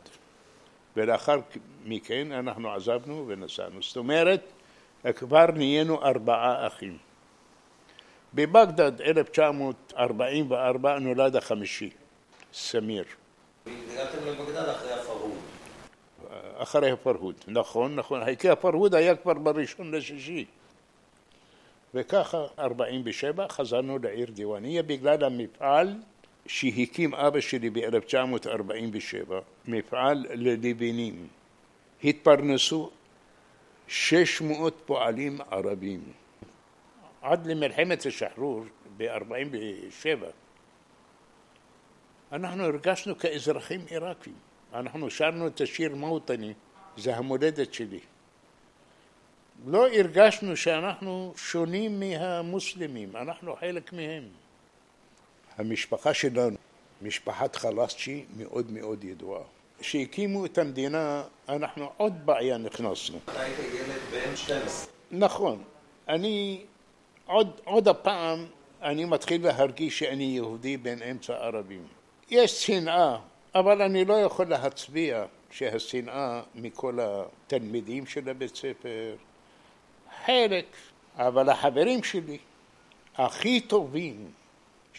ולאחר 0.96 1.38
מכן 1.84 2.32
אנחנו 2.32 2.72
עזבנו 2.72 3.24
ונסענו. 3.28 3.82
זאת 3.82 3.96
אומרת, 3.96 4.40
כבר 5.16 5.46
נהיינו 5.54 6.02
ארבעה 6.02 6.66
אחים. 6.66 6.98
בבגדד 8.34 9.00
1944 9.00 10.98
נולד 10.98 11.36
החמישי, 11.36 11.90
סמיר. 12.52 13.04
הגעתם 13.66 14.18
לבגדד 14.26 14.68
אחרי 14.68 14.92
הפרהוד. 14.92 15.38
אחרי 16.56 16.90
הפרהוד, 16.90 17.34
נכון, 17.48 17.96
נכון, 17.96 18.34
כי 18.34 18.48
הפרהוד 18.50 18.94
היה 18.94 19.16
כבר 19.16 19.34
בראשון 19.34 19.94
לשישי. 19.94 20.44
וככה 21.94 22.38
47 22.58 23.48
חזרנו 23.48 23.98
לעיר 23.98 24.30
דיווניה 24.30 24.82
בגלל 24.82 25.24
המפעל 25.24 25.94
שהקים 26.48 27.14
אבא 27.14 27.40
שלי 27.40 27.70
ב-1947, 27.70 29.32
מפעל 29.68 30.26
ללבנים. 30.30 31.26
התפרנסו 32.04 32.90
600 33.88 34.74
פועלים 34.86 35.40
ערבים. 35.50 36.00
עד 37.22 37.46
למלחמת 37.46 38.06
השחרור 38.06 38.64
ב-47 38.96 40.24
אנחנו 42.32 42.64
הרגשנו 42.64 43.18
כאזרחים 43.18 43.80
עיראקים. 43.88 44.34
אנחנו 44.74 45.10
שרנו 45.10 45.46
את 45.46 45.60
השיר 45.60 45.94
מוטני, 45.94 46.52
זה 46.96 47.16
המולדת 47.16 47.74
שלי. 47.74 48.00
לא 49.66 49.88
הרגשנו 49.88 50.56
שאנחנו 50.56 51.32
שונים 51.36 52.00
מהמוסלמים, 52.00 53.16
אנחנו 53.16 53.56
חלק 53.56 53.92
מהם. 53.92 54.24
המשפחה 55.58 56.14
שלנו, 56.14 56.56
משפחת 57.02 57.56
חלסצ'י, 57.56 58.24
מאוד 58.36 58.70
מאוד 58.72 59.04
ידועה. 59.04 59.42
כשהקימו 59.78 60.46
את 60.46 60.58
המדינה, 60.58 61.22
אנחנו 61.48 61.90
עוד 61.96 62.26
בעיה 62.26 62.58
נכנסנו. 62.58 63.18
אתה 63.24 63.40
היית 63.40 63.58
ילד 63.58 64.00
בן 64.10 64.36
12. 64.36 64.92
נכון. 65.10 65.62
אני 66.08 66.64
עוד, 67.26 67.50
עוד 67.64 67.88
הפעם, 67.88 68.46
אני 68.82 69.04
מתחיל 69.04 69.44
להרגיש 69.44 69.98
שאני 69.98 70.24
יהודי 70.24 70.76
בין 70.76 71.02
אמצע 71.02 71.34
ערבים. 71.34 71.86
יש 72.30 72.66
שנאה, 72.66 73.18
אבל 73.54 73.82
אני 73.82 74.04
לא 74.04 74.14
יכול 74.14 74.46
להצביע 74.46 75.24
שהשנאה 75.50 76.42
מכל 76.54 76.98
התלמידים 77.02 78.06
של 78.06 78.28
הבית 78.28 78.56
ספר, 78.56 79.16
חלק, 80.26 80.66
אבל 81.16 81.48
החברים 81.48 82.02
שלי 82.02 82.38
הכי 83.16 83.60
טובים 83.60 84.30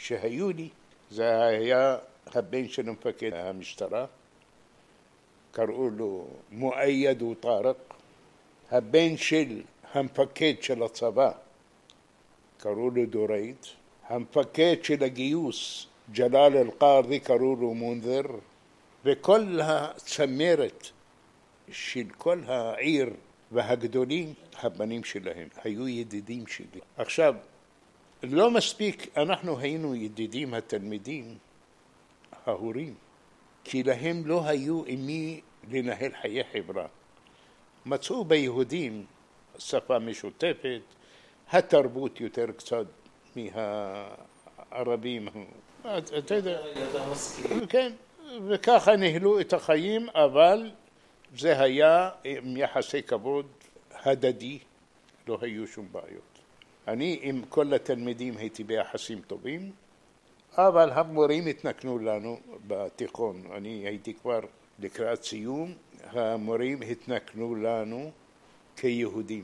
שהיו 0.01 0.49
לי 0.51 0.69
זה 1.11 1.41
היה 1.41 1.97
הבן 2.25 2.67
של 2.67 2.89
מפקד 2.89 3.33
המשטרה, 3.33 4.05
קראו 5.51 5.89
לו 5.89 6.27
מואייד 6.51 7.21
וטארק, 7.21 7.77
הבן 8.71 9.17
של 9.17 9.61
המפקד 9.93 10.53
של 10.61 10.83
הצבא, 10.83 11.31
קראו 12.57 12.89
לו 12.89 13.05
דורייד, 13.05 13.55
המפקד 14.07 14.75
של 14.83 15.03
הגיוס, 15.03 15.87
ג'לאל 16.11 16.57
אל-קארדי, 16.57 17.19
קראו 17.19 17.55
לו 17.55 17.73
מונזר, 17.73 18.21
וכל 19.05 19.59
הצמרת 19.63 20.87
של 21.71 22.05
כל 22.17 22.39
העיר 22.47 23.09
והגדולים, 23.51 24.33
הבנים 24.59 25.03
שלהם, 25.03 25.47
היו 25.63 25.87
ידידים 25.87 26.47
שלי. 26.47 26.79
עכשיו, 26.97 27.35
לא 28.23 28.51
מספיק 28.51 29.17
אנחנו 29.17 29.59
היינו 29.59 29.95
ידידים 29.95 30.53
התלמידים, 30.53 31.37
ההורים, 32.45 32.93
כי 33.63 33.83
להם 33.83 34.21
לא 34.25 34.45
היו 34.45 34.83
עם 34.85 35.05
מי 35.05 35.41
לנהל 35.71 36.11
חיי 36.21 36.43
חברה. 36.43 36.85
מצאו 37.85 38.25
ביהודים 38.25 39.05
שפה 39.57 39.99
משותפת, 39.99 40.81
התרבות 41.51 42.21
יותר 42.21 42.45
קצת 42.57 42.85
מהערבים. 43.35 45.27
אתה 46.17 46.35
יודע, 46.35 46.61
כן, 47.69 47.91
וככה 48.47 48.95
ניהלו 48.95 49.39
את 49.39 49.53
החיים, 49.53 50.09
אבל 50.09 50.71
זה 51.37 51.61
היה 51.61 52.09
עם 52.23 52.57
יחסי 52.57 53.03
כבוד 53.03 53.45
הדדי, 53.91 54.59
לא 55.27 55.37
היו 55.41 55.67
שום 55.67 55.87
בעיות. 55.91 56.28
אני 56.89 57.19
עם 57.21 57.41
כל 57.49 57.73
התלמידים 57.73 58.37
הייתי 58.37 58.63
ביחסים 58.63 59.21
טובים, 59.27 59.71
אבל 60.57 60.91
המורים 60.91 61.47
התנכנו 61.47 61.99
לנו 61.99 62.39
בתיכון. 62.67 63.43
אני 63.55 63.69
הייתי 63.69 64.13
כבר 64.13 64.39
לקראת 64.79 65.23
סיום, 65.23 65.73
המורים 66.03 66.81
התנכנו 66.81 67.55
לנו 67.55 68.11
כיהודים. 68.75 69.43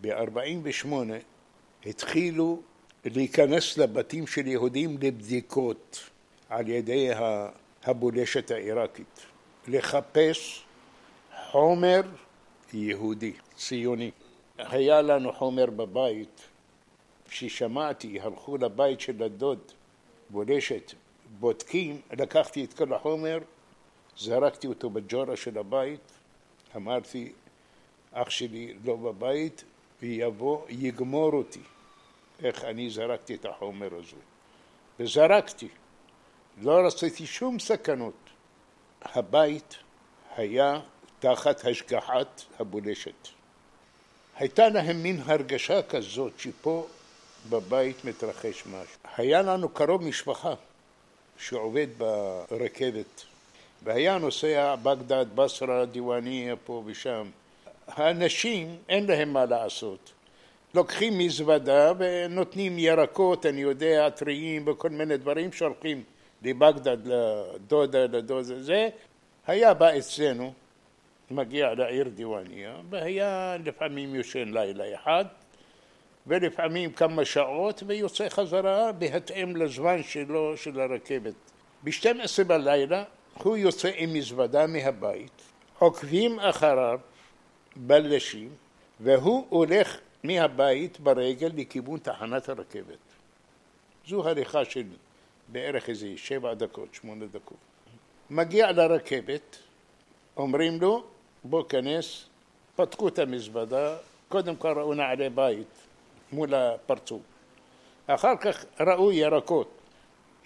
ב-48' 0.00 0.88
התחילו 1.86 2.62
להיכנס 3.04 3.78
לבתים 3.78 4.26
של 4.26 4.46
יהודים 4.46 4.96
לבדיקות 5.02 6.10
על 6.48 6.68
ידי 6.68 7.10
הבולשת 7.84 8.50
העיראקית, 8.50 9.26
לחפש 9.68 10.64
חומר 11.50 12.02
יהודי, 12.72 13.32
ציוני. 13.56 14.10
היה 14.58 15.02
לנו 15.02 15.32
חומר 15.32 15.66
בבית, 15.66 16.40
כששמעתי, 17.28 18.20
הלכו 18.20 18.56
לבית 18.56 19.00
של 19.00 19.22
הדוד, 19.22 19.58
בולשת, 20.30 20.92
בודקים, 21.38 22.00
לקחתי 22.12 22.64
את 22.64 22.74
כל 22.74 22.94
החומר, 22.94 23.38
זרקתי 24.18 24.66
אותו 24.66 24.90
בג'ורה 24.90 25.36
של 25.36 25.58
הבית, 25.58 26.12
אמרתי, 26.76 27.32
אח 28.12 28.30
שלי 28.30 28.74
לא 28.84 28.96
בבית, 28.96 29.64
ויבוא, 30.02 30.66
יגמור 30.68 31.32
אותי. 31.32 31.60
איך 32.42 32.64
אני 32.64 32.90
זרקתי 32.90 33.34
את 33.34 33.44
החומר 33.44 33.88
הזה. 33.94 34.16
וזרקתי. 35.00 35.68
לא 36.62 36.86
רציתי 36.86 37.26
שום 37.26 37.58
סכנות. 37.58 38.14
הבית 39.02 39.76
היה 40.36 40.80
תחת 41.18 41.64
השגחת 41.64 42.42
הבולשת. 42.58 43.28
הייתה 44.36 44.68
להם 44.68 45.02
מין 45.02 45.20
הרגשה 45.26 45.82
כזאת 45.82 46.32
שפה 46.38 46.86
בבית 47.50 48.04
מתרחש 48.04 48.62
משהו. 48.66 48.98
היה 49.16 49.42
לנו 49.42 49.68
קרוב 49.68 50.02
משפחה 50.02 50.54
שעובד 51.38 51.86
ברכבת 51.98 53.24
והיה 53.82 54.18
נוסע 54.18 54.74
בגדד, 54.82 55.26
בסרה, 55.34 55.84
דיוואניה, 55.84 56.56
פה 56.56 56.82
ושם. 56.86 57.26
האנשים 57.86 58.76
אין 58.88 59.06
להם 59.06 59.32
מה 59.32 59.44
לעשות. 59.44 60.12
לוקחים 60.74 61.18
מזוודה 61.18 61.92
ונותנים 61.98 62.78
ירקות, 62.78 63.46
אני 63.46 63.60
יודע, 63.60 64.10
טריים 64.10 64.68
וכל 64.68 64.90
מיני 64.90 65.16
דברים, 65.16 65.52
שולחים 65.52 66.02
לבגדד, 66.42 66.96
לדודה, 67.04 68.04
לדודה, 68.04 68.62
זה 68.62 68.88
היה 69.46 69.74
בא 69.74 69.98
אצלנו, 69.98 70.52
מגיע 71.30 71.74
לעיר 71.74 72.08
דיוואניה, 72.08 72.76
והיה 72.90 73.56
לפעמים 73.64 74.14
יושן 74.14 74.48
לילה 74.48 74.94
אחד, 74.94 75.24
ולפעמים 76.26 76.92
כמה 76.92 77.24
שעות, 77.24 77.82
ויוצא 77.86 78.28
חזרה 78.28 78.92
בהתאם 78.92 79.56
לזמן 79.56 80.02
שלו, 80.02 80.56
של 80.56 80.80
הרכבת. 80.80 81.34
ב-12 81.84 82.44
בלילה 82.46 83.04
הוא 83.34 83.56
יוצא 83.56 83.90
עם 83.96 84.12
מזוודה 84.12 84.66
מהבית, 84.66 85.42
עוקבים 85.78 86.40
אחריו 86.40 87.00
בלשים, 87.76 88.48
והוא 89.00 89.46
הולך 89.48 89.98
מהבית 90.24 91.00
ברגל 91.00 91.50
לכיוון 91.56 91.98
תחנת 91.98 92.48
הרכבת. 92.48 92.98
זו 94.06 94.28
הליכה 94.28 94.64
של 94.64 94.84
בערך 95.48 95.88
איזה 95.88 96.08
שבע 96.16 96.54
דקות, 96.54 96.94
שמונה 96.94 97.26
דקות. 97.26 97.56
מגיע 98.30 98.72
לרכבת, 98.72 99.58
אומרים 100.36 100.80
לו, 100.80 101.04
בוא 101.44 101.64
כנס, 101.68 102.24
פתחו 102.76 103.08
את 103.08 103.18
המזוודה, 103.18 103.96
קודם 104.28 104.56
כל 104.56 104.78
ראו 104.78 104.94
נעלי 104.94 105.30
בית 105.30 105.68
מול 106.32 106.54
הפרצוף. 106.54 107.22
אחר 108.06 108.36
כך 108.40 108.64
ראו 108.80 109.12
ירקות, 109.12 109.70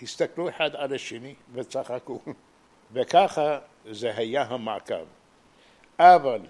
הסתכלו 0.02 0.48
אחד 0.48 0.70
על 0.74 0.94
השני 0.94 1.34
וצחקו, 1.52 2.20
וככה 2.92 3.58
זה 3.90 4.16
היה 4.16 4.42
המעקב. 4.42 5.04
אבל 5.98 6.40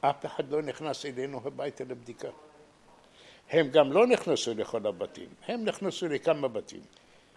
אף 0.00 0.26
אחד 0.26 0.50
לא 0.50 0.62
נכנס 0.62 1.06
אלינו 1.06 1.40
הביתה 1.44 1.84
לבדיקה. 1.84 2.28
הם 3.50 3.68
גם 3.68 3.92
לא 3.92 4.06
נכנסו 4.06 4.54
לכל 4.54 4.86
הבתים, 4.86 5.28
הם 5.48 5.64
נכנסו 5.64 6.08
לכמה 6.08 6.48
בתים. 6.48 6.80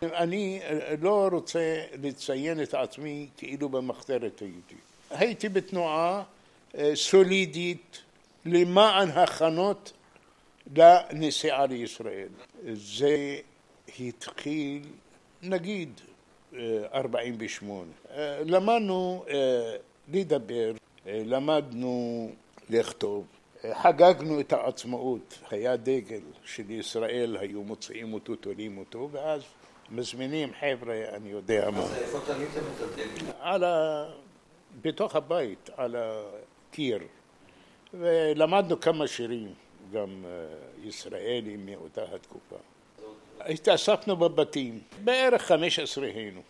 אני 0.02 0.62
לא 1.02 1.28
רוצה 1.32 1.84
לציין 2.02 2.64
את 2.64 2.74
עצמי 2.74 3.30
כאילו 3.38 3.70
במחתרת 3.70 4.40
הייתי. 4.40 4.76
הייתי 5.10 5.50
בתנועה 5.50 6.18
אה, 6.18 6.24
סולידית 6.94 8.02
למען 8.46 9.10
הכנות 9.10 9.94
לנסיעה 10.76 11.66
לישראל. 11.66 12.30
זה 12.74 13.38
התחיל 14.00 14.82
נגיד 15.42 16.02
48. 16.94 17.92
אה, 18.12 18.40
למדנו 18.46 19.26
אה, 19.30 19.76
לדבר, 20.08 20.72
למדנו 21.06 22.30
לכתוב, 22.70 23.26
חגגנו 23.74 24.40
את 24.40 24.54
העצמאות, 24.54 25.40
היה 25.52 25.78
דגל 25.78 26.22
של 26.46 26.72
ישראל, 26.72 27.38
היו 27.40 27.64
מוציאים 27.64 28.14
אותו, 28.14 28.36
תולים 28.36 28.78
אותו, 28.78 29.10
ואז 29.12 29.42
מזמינים 29.92 30.50
חבר'ה, 30.60 30.96
אני 31.14 31.30
יודע 31.30 31.70
מה. 31.72 31.80
אז 31.80 31.94
איפה 31.94 32.20
תליתם 32.26 32.60
את 32.76 32.82
הדגל? 32.82 33.32
על 33.40 33.64
ה... 33.64 34.06
בתוך 34.82 35.16
הבית, 35.16 35.70
על 35.78 35.96
הקיר. 36.74 37.00
ולמדנו 37.94 38.80
כמה 38.80 39.08
שירים, 39.08 39.54
גם 39.92 40.26
אה, 40.26 40.30
ישראלים 40.84 41.66
מאותה 41.66 42.02
התקופה. 42.16 42.56
התאספנו 43.40 44.16
בבתים, 44.16 44.80
בערך 45.04 45.42
חמש 45.42 45.80
עשרה 45.80 46.08
היינו. 46.08 46.42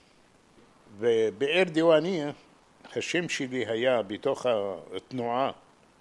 ובאר 0.98 1.64
דיוואניה, 1.72 2.32
השם 2.96 3.30
שלי 3.30 3.66
היה 3.66 4.02
בתוך 4.02 4.46
התנועה, 4.96 5.52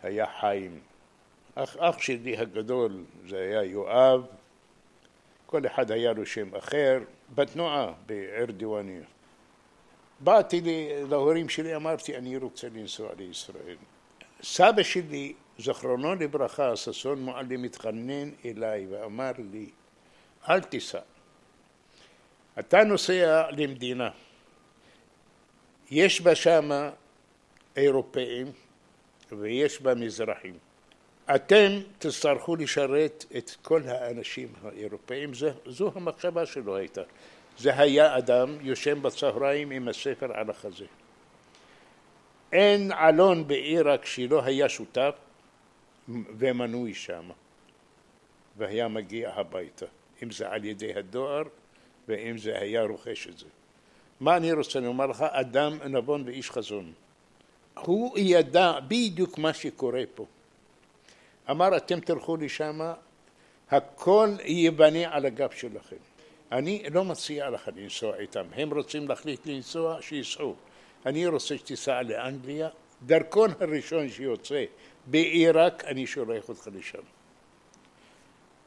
היה 0.02 0.26
חיים. 0.40 0.80
אח, 1.54 1.76
אח 1.76 1.98
שלי 1.98 2.36
הגדול 2.36 3.04
זה 3.28 3.36
היה 3.36 3.64
יואב, 3.64 4.26
כל 5.46 5.66
אחד 5.66 5.90
היה 5.90 6.12
לו 6.12 6.26
שם 6.26 6.54
אחר, 6.54 6.98
בתנועה 7.34 7.92
בעיר 8.06 8.50
דיוואניה. 8.56 9.02
באתי 10.20 10.60
להורים 11.08 11.48
שלי, 11.48 11.76
אמרתי, 11.76 12.16
אני 12.16 12.36
רוצה 12.36 12.68
לנסוע 12.74 13.08
לישראל. 13.18 13.76
סבא 14.43 14.82
שלי, 14.82 15.32
זכרונו 15.59 16.14
לברכה, 16.14 16.76
ששון 16.76 17.22
מועלם, 17.22 17.64
התחנן 17.64 18.30
אליי 18.45 18.86
ואמר 18.90 19.32
לי, 19.53 19.66
אל 20.49 20.61
תיסע. 20.61 21.01
אתה 22.59 22.84
נוסע 22.84 23.51
למדינה, 23.51 24.11
יש 25.90 26.20
בה 26.20 26.34
שמה 26.34 26.90
אירופאים 27.76 28.53
ויש 29.32 29.82
בה 29.82 29.95
מזרחים. 29.95 30.59
אתם 31.34 31.80
תצטרכו 31.99 32.57
לשרת 32.57 33.24
את 33.36 33.51
כל 33.62 33.82
האנשים 33.86 34.53
האירופאים, 34.62 35.30
זו 35.66 35.93
המחשבה 35.95 36.47
שלו 36.47 36.76
הייתה. 36.76 37.03
זה 37.59 37.80
היה 37.80 38.18
אדם 38.18 38.57
יושן 38.61 39.03
בצהריים 39.03 39.70
עם 39.70 39.88
הספר 39.88 40.32
על 40.34 40.51
החזה. 40.51 40.84
אין 42.53 42.92
עלון 42.92 43.48
בעיראק 43.48 44.05
שלא 44.05 44.42
היה 44.44 44.68
שותף 44.68 45.14
ומנוי 46.09 46.94
שם, 46.94 47.30
והיה 48.57 48.88
מגיע 48.88 49.30
הביתה, 49.34 49.86
אם 50.22 50.30
זה 50.30 50.48
על 50.50 50.64
ידי 50.64 50.94
הדואר 50.94 51.42
ואם 52.09 52.38
זה 52.38 52.59
היה 52.59 52.82
רוכש 52.82 53.26
את 53.26 53.38
זה. 53.38 53.46
מה 54.20 54.36
אני 54.36 54.53
רוצה 54.53 54.80
לומר 54.80 55.07
לך? 55.07 55.24
אדם 55.28 55.78
נבון 55.88 56.22
ואיש 56.26 56.50
חזון. 56.50 56.92
הוא 57.74 58.18
ידע 58.18 58.72
בדיוק 58.88 59.38
מה 59.38 59.53
שקורה 59.55 60.03
פה. 60.14 60.26
אמר 61.50 61.76
אתם 61.76 62.00
תלכו 62.00 62.36
לשם, 62.36 62.80
הכל 63.70 64.28
ייבנה 64.44 65.14
על 65.14 65.26
הגב 65.26 65.50
שלכם. 65.50 65.96
אני 66.53 66.82
לא 66.90 67.05
מציע 67.05 67.50
לך 67.50 67.70
לנסוע 67.76 68.16
איתם, 68.16 68.44
הם 68.55 68.74
רוצים 68.74 69.09
להחליט 69.09 69.46
לנסוע, 69.46 70.03
שייסעו. 70.03 70.55
אני 71.07 71.26
רוצה 71.26 71.59
שתיסע 71.59 72.03
לאנגליה, 72.03 72.68
דרכון 73.03 73.50
הראשון 73.61 74.09
שיוצא 74.09 74.64
בעיראק, 75.07 75.84
אני 75.84 76.07
שולח 76.07 76.48
אותך 76.48 76.68
לשם. 76.74 77.03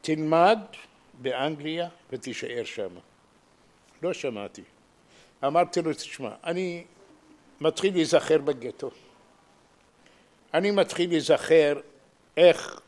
תלמד 0.00 0.58
באנגליה 1.22 1.88
ותישאר 2.10 2.64
שם. 2.64 2.88
לא 4.02 4.12
שמעתי. 4.12 4.62
אמרתי 5.44 5.82
לו, 5.82 5.92
תשמע, 5.92 6.30
אני 6.44 6.84
מתחיל 7.60 7.94
להיזכר 7.94 8.38
בגטו. 8.38 8.90
אני 10.54 10.70
מתחיל 10.70 11.10
להיזכר 11.10 11.80
איך 12.36 12.80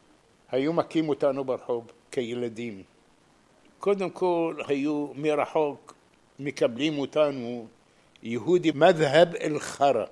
היו 0.50 0.72
מכים 0.72 1.08
אותנו 1.08 1.44
ברחוב 1.44 1.92
כילדים. 2.10 2.82
קודם 3.78 4.10
כל 4.10 4.56
היו 4.68 5.08
מרחוק 5.14 5.94
מקבלים 6.38 6.98
אותנו 6.98 7.66
יהודי 8.22 8.70
מדהב 8.74 9.34
אל-חרא. 9.34 10.04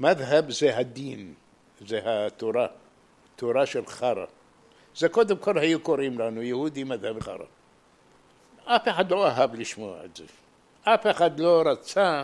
מדהב 0.00 0.50
זה 0.50 0.76
הדין, 0.76 1.34
זה 1.86 2.00
התורה, 2.04 2.66
תורה 3.36 3.66
של 3.66 3.86
חרא. 3.86 4.24
זה 4.96 5.08
קודם 5.08 5.36
כל 5.36 5.58
היו 5.58 5.80
קוראים 5.80 6.18
לנו 6.18 6.42
יהודי 6.42 6.84
מדהב 6.84 7.20
חרא. 7.20 7.44
אף 8.64 8.88
אחד 8.88 9.10
לא 9.10 9.26
אהב 9.26 9.54
לשמוע 9.54 10.04
את 10.04 10.16
זה. 10.16 10.24
אף 10.82 11.06
אחד 11.06 11.40
לא 11.40 11.62
רצה 11.66 12.22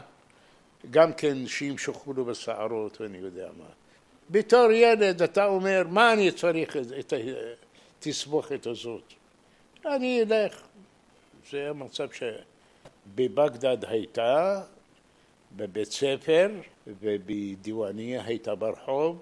גם 0.91 1.13
כן 1.13 1.47
שימשכו 1.47 2.13
לו 2.13 2.25
בשערות 2.25 3.01
ואני 3.01 3.19
יודע 3.19 3.49
מה. 3.59 3.65
בתור 4.31 4.73
ילד 4.73 5.23
אתה 5.23 5.45
אומר, 5.45 5.83
מה 5.89 6.13
אני 6.13 6.31
צריך 6.31 6.77
את 6.77 7.13
התסבוכת 7.99 8.67
הזאת? 8.67 9.13
אני 9.87 10.23
אלך. 10.23 10.61
זה 11.51 11.71
המצב 11.71 12.09
שבבגדד 12.13 13.85
הייתה, 13.85 14.63
בבית 15.57 15.93
ספר, 15.93 16.51
ובדיווניה 16.87 18.25
הייתה 18.25 18.55
ברחוב. 18.55 19.21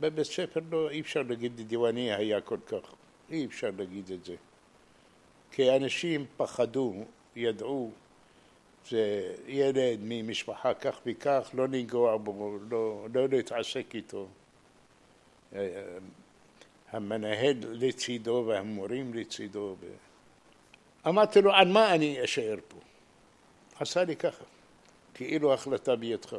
בבית 0.00 0.26
ספר 0.26 0.60
לא, 0.70 0.90
אי 0.90 1.00
אפשר 1.00 1.22
להגיד 1.22 1.60
דיווניה 1.60 2.16
היה 2.16 2.40
כל 2.40 2.58
כך, 2.66 2.94
אי 3.30 3.46
אפשר 3.46 3.70
להגיד 3.78 4.10
את 4.12 4.24
זה. 4.24 4.34
כי 5.50 5.76
אנשים 5.76 6.26
פחדו, 6.36 7.04
ידעו 7.36 7.90
זה 8.88 9.34
ילד 9.46 9.98
ממשפחה 10.02 10.74
כך 10.74 11.00
וכך, 11.06 11.50
לא 11.54 11.68
לנגוע 11.68 12.16
בו, 12.16 12.58
לא, 12.70 13.06
לא 13.14 13.28
להתעסק 13.28 13.94
איתו. 13.94 14.26
המנהל 16.90 17.56
לצידו 17.60 18.44
והמורים 18.46 19.14
לצידו. 19.14 19.76
אמרתי 21.08 21.42
לו, 21.42 21.52
על 21.52 21.68
מה 21.68 21.94
אני 21.94 22.24
אשאר 22.24 22.56
פה? 22.68 22.78
עשה 23.80 24.04
לי 24.04 24.16
ככה, 24.16 24.44
כאילו 25.14 25.54
החלטה 25.54 25.96
בידך. 25.96 26.36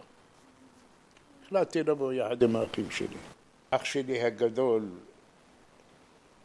החלטתי 1.46 1.84
לבוא 1.84 2.14
יחד 2.14 2.44
עם 2.44 2.56
האחים 2.56 2.92
שלי. 2.92 3.18
אח 3.70 3.86
שלי 3.86 4.22
הגדול, 4.22 4.90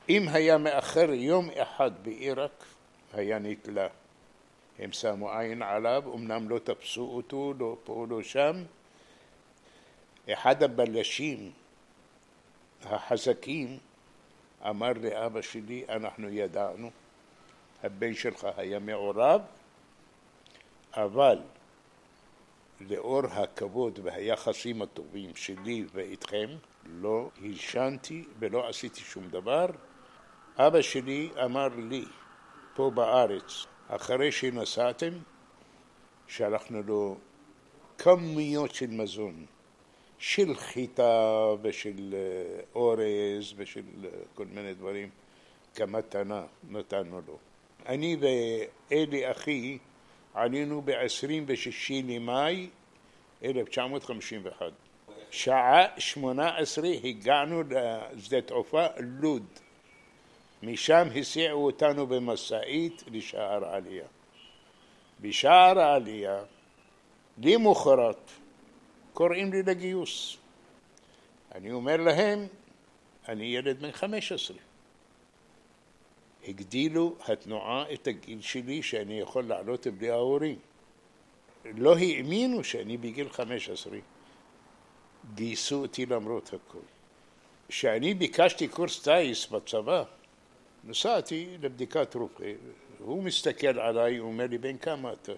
אם 0.09 0.29
היה 0.29 0.59
מאחר 0.59 1.13
יום 1.13 1.51
אחד 1.51 1.91
בעיראק, 2.03 2.65
היה 3.13 3.39
נתלה. 3.39 3.89
הם 4.79 4.93
שמו 4.93 5.31
עין 5.33 5.63
עליו, 5.63 6.03
אמנם 6.15 6.49
לא 6.49 6.59
תפסו 6.59 7.03
אותו, 7.03 7.55
לא 7.59 7.77
פה, 7.85 8.07
לא 8.09 8.23
שם. 8.23 8.63
אחד 10.29 10.63
הבלשים 10.63 11.53
החזקים 12.85 13.79
אמר 14.69 14.93
לאבא 15.03 15.43
שלי, 15.43 15.85
אנחנו 15.89 16.29
ידענו, 16.29 16.91
הבן 17.83 18.15
שלך 18.15 18.47
היה 18.57 18.79
מעורב, 18.79 19.41
אבל 20.95 21.39
לאור 22.81 23.27
הכבוד 23.27 23.99
והיחסים 24.03 24.83
הטובים 24.83 25.31
שלי 25.35 25.85
ואיתכם, 25.93 26.49
לא 26.87 27.31
הלשנתי 27.43 28.25
ולא 28.39 28.69
עשיתי 28.69 29.01
שום 29.01 29.29
דבר. 29.29 29.67
אבא 30.57 30.83
שלי 30.83 31.31
אמר 31.45 31.69
לי, 31.89 32.05
פה 32.75 32.91
בארץ, 32.95 33.67
אחרי 33.89 34.33
שנסעתם, 34.33 35.13
שלחנו 36.27 36.83
לו 36.83 37.17
כמויות 37.99 38.75
של 38.75 38.91
מזון, 38.91 39.47
של 40.19 40.55
חיטה 40.55 41.47
ושל 41.63 42.15
אה, 42.15 42.61
אורז 42.75 43.55
ושל 43.57 43.83
אה, 44.05 44.11
כל 44.35 44.45
מיני 44.45 44.75
דברים, 44.75 45.11
כמתנה 45.75 46.45
נתנו 46.71 47.21
לו. 47.27 47.39
אני 47.87 48.17
ואלי 48.21 49.31
אחי 49.31 49.79
עלינו 50.35 50.83
ב-26 50.83 51.93
למאי 52.05 52.69
1951. 53.45 54.67
שעה 55.31 55.87
שמונה 55.99 56.57
עשרה 56.57 56.89
הגענו 57.05 57.63
לשדה 58.17 58.41
תעופה 58.41 58.87
לוד. 59.21 59.47
משם 60.63 61.09
הסיעו 61.21 61.67
אותנו 61.67 62.07
במשאית 62.07 63.05
לשער 63.07 63.65
עלייה. 63.65 64.07
בשער 65.21 65.79
העלייה, 65.79 66.43
למחרת, 67.39 68.31
קוראים 69.13 69.53
לי 69.53 69.63
לגיוס. 69.63 70.37
אני 71.55 71.73
אומר 71.73 71.97
להם, 71.97 72.47
אני 73.29 73.45
ילד 73.45 73.81
בן 73.81 73.93
חמש 73.93 74.33
עשרה. 74.33 74.70
הגדילו 76.51 77.17
התנועה 77.29 77.93
את 77.93 78.07
הגיל 78.07 78.41
שלי 78.41 78.83
שאני 78.83 79.21
יכול 79.21 79.45
לעלות 79.45 79.87
בלי 79.87 80.11
ההורים. 80.11 80.59
לא 81.65 81.97
האמינו 81.97 82.65
שאני 82.65 82.97
בגיל 82.97 83.29
חמש 83.29 83.69
עשרה. 83.69 83.99
גייסו 85.35 85.77
אותי 85.77 86.07
למרות 86.07 86.47
הכל. 86.55 86.79
כשאני 87.69 88.15
ביקשתי 88.15 88.69
קורס 88.69 89.03
טיס 89.03 89.47
בצבא, 89.47 90.05
נסעתי 90.85 91.57
לבדיקת 91.61 92.15
רופא, 92.15 92.53
הוא 92.99 93.23
מסתכל 93.23 93.79
עליי, 93.81 94.17
הוא 94.17 94.29
אומר 94.29 94.47
לי, 94.47 94.59
בן 94.59 94.79
כמה 94.79 95.13
אתה? 95.13 95.33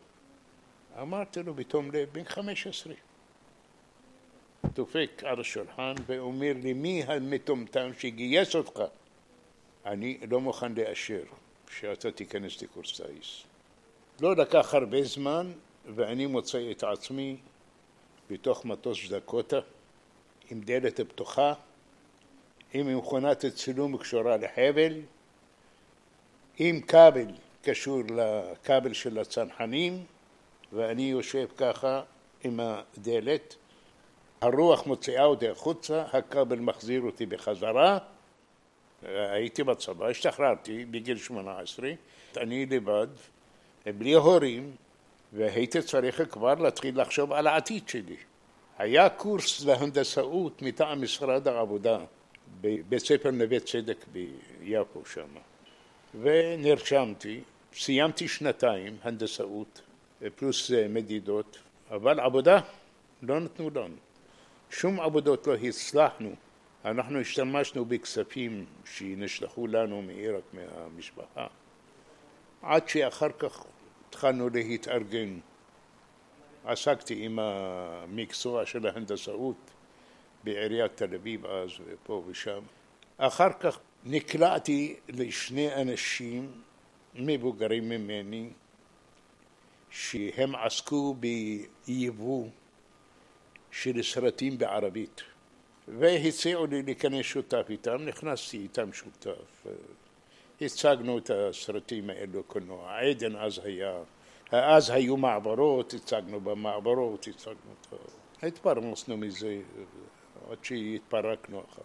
אמרתי 1.03 1.43
לו 1.43 1.55
בתום 1.55 1.91
לב, 1.91 2.09
בן 2.13 2.25
חמש 2.25 2.67
עשרה. 2.67 2.95
דופק 4.75 5.23
על 5.27 5.41
השולחן 5.41 5.95
ואומר 6.07 6.53
לי, 6.63 6.73
מי 6.73 7.03
המטומטם 7.03 7.91
שגייס 7.99 8.57
אותך? 8.57 8.83
אני 9.87 10.19
לא 10.31 10.41
מוכן 10.41 10.73
לאשר 10.75 11.23
שאתה 11.71 12.11
תיכנס 12.11 12.63
לקורס 12.63 13.01
טיס. 13.01 13.43
לא 14.21 14.37
לקח 14.37 14.75
הרבה 14.75 15.03
זמן 15.03 15.53
ואני 15.95 16.27
מוצא 16.27 16.71
את 16.71 16.85
עצמי 16.85 17.37
בתוך 18.31 18.65
מטוס 18.65 19.09
דקוטה 19.09 19.61
עם 20.51 20.61
דלת 20.61 21.01
פתוחה, 21.01 21.55
עם 22.73 22.99
מכונת 22.99 23.45
צילום 23.47 23.97
קשורה 23.97 24.37
לחבל, 24.37 25.01
עם 26.59 26.81
כבל 26.81 27.27
קשור 27.63 28.03
לכבל 28.09 28.93
של 28.93 29.19
הצנחנים 29.19 30.05
ואני 30.73 31.03
יושב 31.03 31.47
ככה 31.57 32.03
עם 32.45 32.61
הדלת, 32.61 33.57
הרוח 34.41 34.87
מוציאה 34.87 35.25
אותי 35.25 35.49
החוצה, 35.49 36.05
הכבל 36.13 36.59
מחזיר 36.59 37.03
אותי 37.03 37.27
בחזרה, 37.27 37.99
הייתי 39.03 39.65
בצבא, 39.65 40.07
השתחררתי 40.07 40.85
בגיל 40.85 41.17
שמונה 41.17 41.59
עשרה, 41.59 41.91
אני 42.37 42.67
לבד, 42.67 43.07
בלי 43.87 44.13
הורים, 44.13 44.77
והייתי 45.33 45.83
צריך 45.83 46.23
כבר 46.31 46.55
להתחיל 46.55 47.01
לחשוב 47.01 47.33
על 47.33 47.47
העתיד 47.47 47.89
שלי. 47.89 48.17
היה 48.79 49.09
קורס 49.09 49.65
להנדסאות 49.65 50.63
מטעם 50.63 51.03
משרד 51.03 51.49
העבודה 51.49 51.99
בבית 52.61 53.03
ספר 53.03 53.31
נווה 53.31 53.61
צדק 53.61 54.05
ביפו 54.13 55.05
שם. 55.07 55.29
ונרשמתי, 56.21 57.41
סיימתי 57.75 58.29
שנתיים 58.29 58.97
הנדסאות 59.03 59.83
פלוס 60.37 60.71
מדידות, 60.89 61.59
אבל 61.91 62.21
עבודה 62.21 62.61
לא 63.23 63.41
נתנו 63.41 63.71
לנו. 63.75 63.97
שום 64.71 65.01
עבודות 65.01 65.47
לא 65.47 65.55
הצלחנו. 65.55 66.35
אנחנו 66.85 67.21
השתמשנו 67.21 67.85
בכספים 67.85 68.67
שנשלחו 68.85 69.67
לנו 69.67 70.03
מעיראק 70.03 70.45
מהמשפחה, 70.53 71.47
עד 72.63 72.89
שאחר 72.89 73.33
כך 73.39 73.65
התחלנו 74.09 74.49
להתארגן. 74.49 75.39
עסקתי 76.65 77.25
עם 77.25 77.39
המקצוע 77.39 78.67
של 78.67 78.87
ההנדסאות 78.87 79.71
בעיריית 80.45 80.97
תל 80.97 81.15
אביב 81.15 81.47
אז 81.47 81.71
ופה 81.87 82.25
ושם. 82.29 82.61
אחר 83.19 83.53
כך 83.61 83.79
נקלעתי 84.05 84.97
לשני 85.09 85.75
אנשים 85.75 86.53
מבוגרים 87.15 87.89
ממני 87.89 88.51
שהם 89.91 90.55
עסקו 90.55 91.17
ביבוא 91.87 92.49
של 93.71 94.03
סרטים 94.03 94.59
בערבית 94.59 95.23
והציעו 95.89 96.67
לי 96.67 96.83
להיכנס 96.83 97.27
שותף 97.27 97.67
איתם, 97.71 98.05
נכנסתי 98.05 98.57
איתם 98.57 98.93
שותף 98.93 99.67
הצגנו 100.61 101.19
את 101.19 101.31
הסרטים 101.31 102.11
האלו 102.11 102.43
קולנוע, 102.43 102.99
עדן 102.99 103.37
אז 103.37 103.61
היה, 103.65 103.93
אז 104.53 104.91
היו 104.91 105.17
מעברות, 105.17 105.95
הצגנו 105.95 106.41
במעברות, 106.41 107.27
הצגנו 107.29 107.73
את 107.81 107.93
ה... 107.93 108.47
התפרנסנו 108.47 109.17
מזה 109.17 109.59
עד 110.51 110.65
שהתפרקנו 110.65 111.63
אחר. 111.71 111.83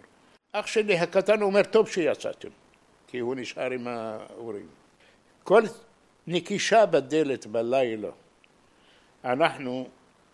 אח 0.52 0.68
שלי 0.68 0.98
הקטן 0.98 1.42
אומר, 1.42 1.64
טוב 1.64 1.88
שיצאתם, 1.88 2.50
כי 3.08 3.20
הוא 3.20 3.36
נשאר 3.36 3.72
עם 3.72 3.88
ההורים. 3.88 4.68
כל 5.44 5.62
נקישה 6.28 6.86
בדלת 6.86 7.46
בלילה, 7.46 8.10
אנחנו 9.24 9.88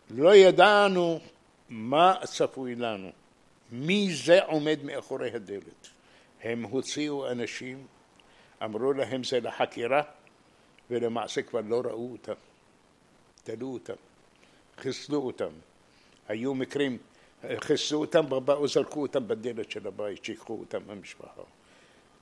לא 0.10 0.36
ידענו 0.36 1.20
מה 1.70 2.16
צפוי 2.26 2.76
לנו, 2.76 3.12
מי 3.76 4.14
זה 4.14 4.44
עומד 4.44 4.80
מאחורי 4.84 5.32
הדלת. 5.32 5.88
הם 6.44 6.64
הוציאו 6.64 7.32
אנשים, 7.32 7.88
אמרו 8.64 8.94
להם 8.94 9.24
זה 9.24 9.40
לחקירה, 9.40 10.02
ולמעשה 10.90 11.42
כבר 11.42 11.62
לא 11.68 11.82
ראו 11.86 12.12
אותם, 12.12 12.34
תלו 13.44 13.68
אותם, 13.68 13.94
חיסלו 14.78 15.22
אותם. 15.22 15.50
היו 16.28 16.54
מקרים 16.54 16.98
חיסלו 17.58 18.00
אותם 18.00 18.46
באו, 18.46 18.68
זרקו 18.68 19.02
אותם 19.02 19.28
בדלת 19.28 19.72
של 19.72 19.88
הבית, 19.88 20.26
שיקחו 20.26 20.54
אותם 20.60 20.80
מהמשפחה. 20.88 21.42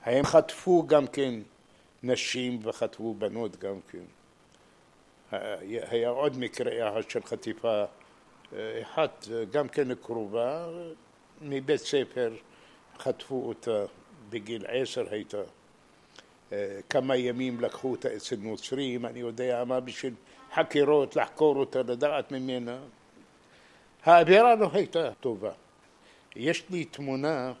הם 0.02 0.24
חטפו 0.24 0.86
גם 0.86 1.06
כן 1.06 1.34
נשים 2.02 2.60
וחטפו 2.62 3.14
בנות 3.14 3.56
גם 3.56 3.80
כן. 3.90 4.04
היה 5.62 6.08
עוד 6.08 6.38
מקרה 6.38 7.02
של 7.08 7.22
חטיפה 7.22 7.84
אחת 8.82 9.28
גם 9.50 9.68
כן 9.68 9.94
קרובה 9.94 10.68
מבית 11.42 11.80
ספר, 11.80 12.34
חטפו 12.98 13.48
אותה, 13.48 13.84
בגיל 14.30 14.64
עשר 14.68 15.04
הייתה. 15.10 15.42
אה, 16.52 16.80
כמה 16.88 17.16
ימים 17.16 17.60
לקחו 17.60 17.90
אותה 17.90 18.16
אצל 18.16 18.36
נוצרים, 18.36 19.06
אני 19.06 19.20
יודע 19.20 19.64
מה, 19.66 19.80
בשביל 19.80 20.14
חקירות, 20.54 21.16
לחקור 21.16 21.56
אותה, 21.56 21.82
לדעת 21.82 22.32
ממנה. 22.32 22.78
האווירה 24.04 24.54
לא 24.54 24.70
הייתה 24.72 25.14
טובה. 25.20 25.52
יש 26.36 26.64
לי 26.70 26.84
תמונה 26.84 27.52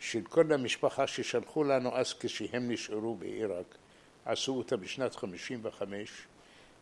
של 0.00 0.22
כל 0.22 0.52
המשפחה 0.52 1.06
ששלחו 1.06 1.64
לנו 1.64 1.96
אז 1.96 2.14
כשהם 2.20 2.70
נשארו 2.70 3.14
בעיראק, 3.14 3.74
עשו 4.24 4.54
אותה 4.54 4.76
בשנת 4.76 5.14
55. 5.14 6.26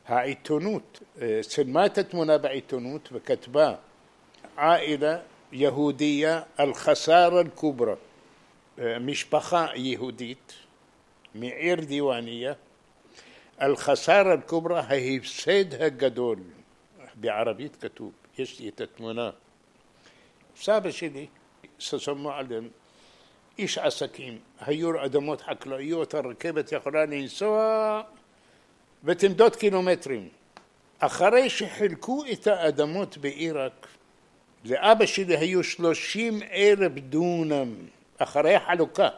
העיתונות, 0.07 1.01
אה, 1.21 1.41
צילמה 1.43 1.87
את 1.87 1.99
התמונה 1.99 2.39
בעיתונות 2.39 3.09
וכתבה 3.13 3.75
עאילה 4.57 5.19
יהודיה 5.53 6.43
אל-חסארה 6.61 7.41
אל-כוברה 7.41 7.95
משפחה 9.01 9.67
יהודית 9.75 10.53
מעיר 11.35 11.81
דיוואניה 11.81 12.53
אל-חסארה 13.61 14.33
אל-כוברה 14.33 14.81
ההפסד 14.81 15.75
הגדול 15.83 16.39
בערבית 17.15 17.77
כתוב 17.77 18.13
יש 18.39 18.61
לי 18.61 18.69
את 18.69 18.81
התמונה 18.81 19.31
סבא 20.57 20.91
שלי 20.91 21.27
ששון 21.79 22.19
מועלם 22.19 22.69
איש 23.59 23.79
עסקים 23.79 24.39
היו 24.61 25.05
אדמות 25.05 25.41
חקלאיות 25.41 26.15
הרכבת 26.15 26.73
יכולה 26.73 27.05
לנסוע 27.05 28.03
ותמדוד 29.05 29.57
קילומטרים. 29.57 30.29
אחרי 30.99 31.51
שחילקו 31.51 32.25
את 32.33 32.47
האדמות 32.47 33.19
בעיראק, 33.19 33.87
לאבא 34.69 35.07
שלי 35.07 35.37
היו 35.37 35.65
שלושים 35.65 36.43
אלף 36.43 36.93
דונם 36.93 37.75
אחרי 38.19 38.55
החלוקה, 38.55 39.09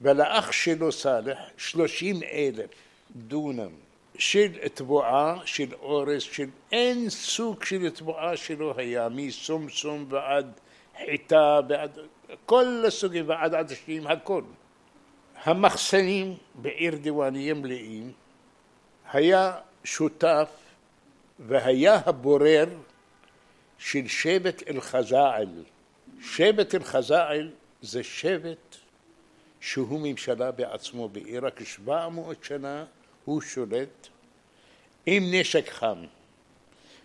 ולאח 0.00 0.52
שלו 0.52 0.92
סאלח 0.92 1.38
שלושים 1.56 2.20
אלף 2.32 2.70
דונם 3.16 3.70
של 4.18 4.68
תבואה, 4.74 5.34
של 5.44 5.74
אורס, 5.74 6.22
של 6.22 6.48
אין 6.72 7.10
סוג 7.10 7.64
של 7.64 7.90
תבואה 7.90 8.36
שלא 8.36 8.74
היה, 8.76 9.08
מסומסום 9.08 10.06
ועד 10.08 10.52
חיטה 11.04 11.60
ועד 11.68 11.98
כל 12.46 12.84
הסוגים 12.86 13.28
ועד 13.28 13.54
עדשים, 13.54 14.06
הכל. 14.06 14.42
המחסנים 15.44 16.34
בעיר 16.54 16.94
דיוואניה 16.94 17.54
מלאים 17.54 18.12
היה 19.12 19.52
שותף 19.84 20.48
והיה 21.38 22.00
הבורר 22.06 22.66
של 23.84 24.08
שבט 24.08 24.62
אל-חזאעל. 24.68 25.64
שבט 26.20 26.74
אל-חזאעל 26.74 27.50
זה 27.82 28.02
שבט 28.02 28.76
שהוא 29.60 30.00
ממשלה 30.02 30.50
בעצמו 30.50 31.08
בעיראק, 31.08 31.64
700 31.64 32.44
שנה 32.44 32.84
הוא 33.24 33.40
שולט 33.40 34.08
עם 35.06 35.22
נשק 35.30 35.70
חם. 35.70 35.98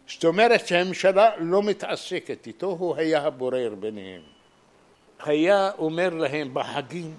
זאת 0.07 0.25
אומרת 0.25 0.67
שהממשלה 0.67 1.30
לא 1.39 1.63
מתעסקת 1.63 2.47
איתו, 2.47 2.67
הוא 2.67 2.95
היה 2.95 3.21
הבורר 3.21 3.75
ביניהם. 3.80 4.21
היה 5.19 5.71
אומר 5.78 6.09
להם 6.09 6.53
בחגים, 6.53 7.15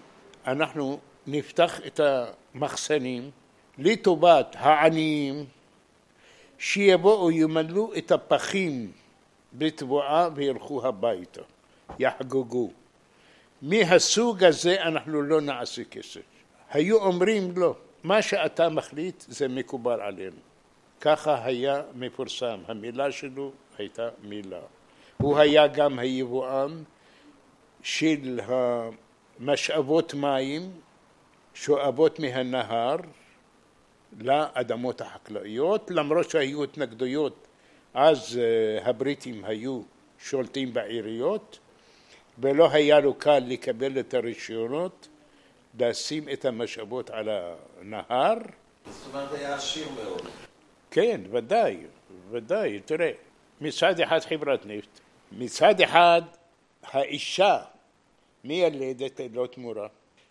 אנחנו 0.46 0.98
נפתח 1.26 1.80
את 1.86 2.00
המחסנים 2.00 3.30
לטובת 3.78 4.56
העניים 4.58 5.44
שיבואו 6.58 7.30
ימלאו 7.30 7.94
את 7.94 8.12
הפחים 8.12 8.92
בתבואה 9.52 10.28
וילכו 10.34 10.86
הביתה, 10.86 11.42
יחגגו. 11.98 12.70
מהסוג 13.62 14.44
הזה 14.44 14.82
אנחנו 14.82 15.22
לא 15.22 15.40
נעשה 15.40 15.84
כסף. 15.84 16.20
היו 16.70 16.96
אומרים 16.96 17.52
לו, 17.56 17.74
מה 18.02 18.22
שאתה 18.22 18.68
מחליט 18.68 19.24
זה 19.28 19.48
מקובל 19.48 20.00
עלינו. 20.00 20.36
ככה 21.00 21.44
היה 21.44 21.82
מפורסם, 21.94 22.60
המילה 22.68 23.12
שלו 23.12 23.52
הייתה 23.78 24.08
מילה. 24.22 24.60
הוא 25.16 25.38
היה 25.38 25.66
גם 25.66 25.98
היבואן 25.98 26.82
של 27.82 28.40
המשאבות 28.46 30.14
מים 30.14 30.70
שואבות 31.54 32.18
מהנהר 32.18 32.96
לאדמות 34.20 35.00
החקלאיות, 35.00 35.90
למרות 35.90 36.30
שהיו 36.30 36.64
התנגדויות, 36.64 37.47
אז 38.00 38.38
אה, 38.38 38.88
הבריטים 38.88 39.44
היו 39.44 39.80
שולטים 40.18 40.72
בעיריות 40.72 41.58
ולא 42.38 42.70
היה 42.70 43.00
לו 43.00 43.14
קל 43.14 43.38
לקבל 43.38 43.98
את 44.00 44.14
הרישיונות 44.14 45.08
לשים 45.78 46.28
את 46.28 46.44
המשאבות 46.44 47.10
על 47.10 47.28
הנהר. 47.80 48.34
זאת 48.90 49.14
אומרת 49.14 49.32
היה 49.32 49.54
עשיר 49.54 49.88
מאוד. 49.90 50.28
כן, 50.90 51.20
ודאי, 51.30 51.78
ודאי. 52.30 52.80
תראה, 52.80 53.10
מצד 53.60 54.00
אחד 54.00 54.20
חברת 54.20 54.66
נפט, 54.66 55.00
מצד 55.32 55.80
אחד 55.80 56.22
האישה 56.82 57.58
מיילדת 58.44 59.20
ללא 59.20 59.46
תמורה, 59.46 59.86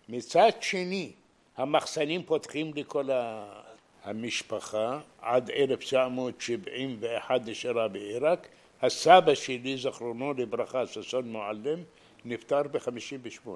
מצד 0.10 0.52
שני 0.62 1.12
המחסנים 1.58 2.24
פותחים 2.24 2.72
לכל 2.76 3.10
המשפחה 4.04 5.00
עד 5.22 5.50
1971 5.50 7.42
נשארה 7.46 7.88
בעיראק. 7.88 8.48
הסבא 8.82 9.36
שלי, 9.36 9.78
זכרונו 9.78 10.34
לברכה, 10.34 10.88
ששון 10.88 11.32
מועלם, 11.32 11.80
נפטר 12.26 12.64
ב-58. 12.64 13.50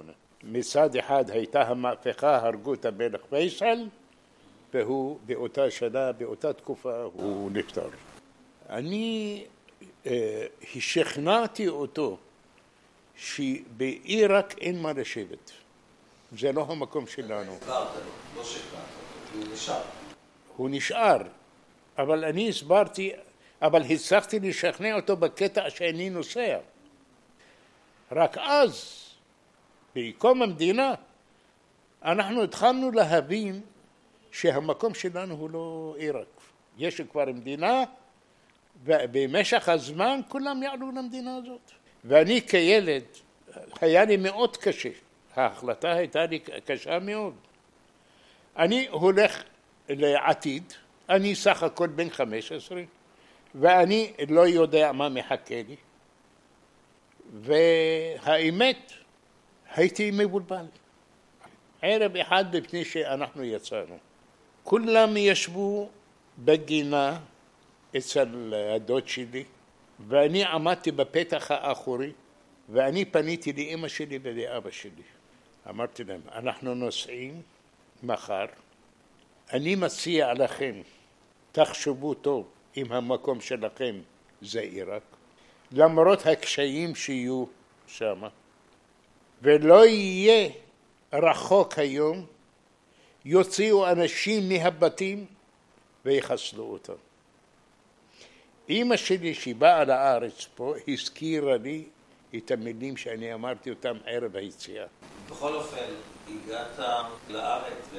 מצד 0.43 0.95
אחד 0.95 1.29
הייתה 1.29 1.61
המהפכה, 1.61 2.37
הרגו 2.37 2.73
את 2.73 2.85
המלך 2.85 3.21
פייסל, 3.29 3.87
והוא 4.73 5.19
באותה 5.25 5.71
שנה, 5.71 6.11
באותה 6.11 6.53
תקופה, 6.53 7.01
הוא 7.01 7.51
נפטר. 7.51 7.89
אני 8.69 9.43
אה, 10.05 10.45
שכנעתי 10.63 11.67
אותו 11.67 12.17
שבעיראק 13.15 14.55
אין 14.57 14.81
מה 14.81 14.93
לשבת. 14.93 15.51
זה 16.37 16.51
לא 16.51 16.65
המקום 16.69 17.07
שלנו. 17.07 17.53
הסברת 17.61 17.87
לו, 17.95 18.01
לא 18.37 18.43
שכנעת, 18.43 18.83
הוא 19.33 19.53
נשאר. 19.53 20.00
הוא 20.61 20.69
נשאר, 20.71 21.17
אבל 21.97 22.25
אני 22.25 22.49
הסברתי, 22.49 23.11
אבל 23.61 23.81
הצלחתי 23.81 24.39
לשכנע 24.39 24.95
אותו 24.95 25.17
בקטע 25.17 25.69
שאני 25.69 26.09
נוסע. 26.09 26.57
רק 28.11 28.37
אז, 28.37 29.05
בקום 29.95 30.41
המדינה, 30.41 30.93
אנחנו 32.03 32.43
התחלנו 32.43 32.91
להבין 32.91 33.61
שהמקום 34.31 34.93
שלנו 34.93 35.35
הוא 35.35 35.49
לא 35.49 35.95
עיראק. 35.97 36.41
יש 36.77 37.01
כבר 37.01 37.25
מדינה, 37.25 37.83
ובמשך 38.83 39.69
הזמן 39.69 40.19
כולם 40.27 40.63
יעלו 40.63 40.91
למדינה 40.91 41.35
הזאת. 41.35 41.71
ואני 42.05 42.41
כילד, 42.41 43.03
היה 43.81 44.05
לי 44.05 44.17
מאוד 44.17 44.57
קשה. 44.57 44.89
ההחלטה 45.35 45.91
הייתה 45.91 46.25
לי 46.25 46.39
קשה 46.39 46.99
מאוד. 46.99 47.33
אני 48.57 48.87
הולך 48.87 49.43
לעתיד, 49.89 50.73
אני 51.09 51.35
סך 51.35 51.63
הכל 51.63 51.87
בן 51.87 52.09
חמש 52.09 52.51
עשרה 52.51 52.81
ואני 53.55 54.13
לא 54.29 54.47
יודע 54.47 54.91
מה 54.91 55.09
מחכה 55.09 55.61
לי 55.67 55.75
והאמת 57.41 58.91
הייתי 59.75 60.11
מבולבל. 60.13 60.65
ערב 61.81 62.15
אחד 62.17 62.55
לפני 62.55 62.85
שאנחנו 62.85 63.43
יצאנו 63.43 63.97
כולם 64.63 65.17
ישבו 65.17 65.89
בגינה 66.37 67.19
אצל 67.97 68.53
הדוד 68.75 69.07
שלי 69.07 69.43
ואני 70.07 70.45
עמדתי 70.45 70.91
בפתח 70.91 71.51
האחורי 71.51 72.11
ואני 72.69 73.05
פניתי 73.05 73.53
לאמא 73.53 73.87
שלי 73.87 74.19
ולאבא 74.21 74.71
שלי 74.71 75.03
אמרתי 75.69 76.03
להם 76.03 76.21
אנחנו 76.31 76.75
נוסעים 76.75 77.41
מחר 78.03 78.45
אני 79.53 79.75
מציע 79.75 80.33
לכם, 80.33 80.81
תחשבו 81.51 82.13
טוב 82.13 82.47
אם 82.77 82.91
המקום 82.91 83.41
שלכם 83.41 83.95
זה 84.41 84.59
עיראק, 84.59 85.01
למרות 85.71 86.25
הקשיים 86.25 86.95
שיהיו 86.95 87.45
שם, 87.87 88.23
ולא 89.41 89.85
יהיה 89.85 90.49
רחוק 91.13 91.79
היום, 91.79 92.25
יוציאו 93.25 93.91
אנשים 93.91 94.49
מהבתים 94.49 95.25
ויחסלו 96.05 96.63
אותם. 96.63 96.93
אימא 98.69 98.97
שלי, 98.97 99.33
שהיא 99.33 99.55
באה 99.55 99.83
לארץ 99.83 100.47
פה, 100.55 100.73
הזכירה 100.87 101.57
לי 101.57 101.83
את 102.35 102.51
המילים 102.51 102.97
שאני 102.97 103.33
אמרתי 103.33 103.69
אותם 103.69 103.97
ערב 104.05 104.35
היציאה. 104.35 104.85
בכל 105.29 105.53
אופן, 105.55 105.85
הגעת 106.45 106.79
לארץ 107.29 107.89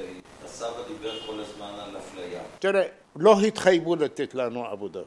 והסבא 0.41 0.87
דיבר 0.87 1.19
כל 1.27 1.39
הזמן 1.39 1.73
על 1.79 1.97
אפליה. 1.97 2.41
תראה, 2.59 2.87
לא 3.15 3.39
התחייבו 3.39 3.95
לתת 3.95 4.35
לנו 4.35 4.65
עבודה. 4.65 5.01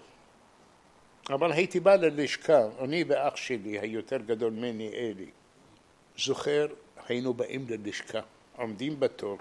אבל 1.31 1.53
הייתי 1.53 1.81
בא 1.81 1.95
ללשכה, 1.95 2.63
אני 2.81 3.05
ואח 3.09 3.37
שלי, 3.37 3.79
היותר 3.79 4.17
גדול 4.17 4.53
ממני, 4.53 4.89
אלי. 4.89 5.31
זוכר, 6.19 6.67
היינו 7.09 7.35
באים 7.35 7.67
ללשכה, 7.69 8.21
עומדים 8.57 9.01
בתור. 9.01 9.39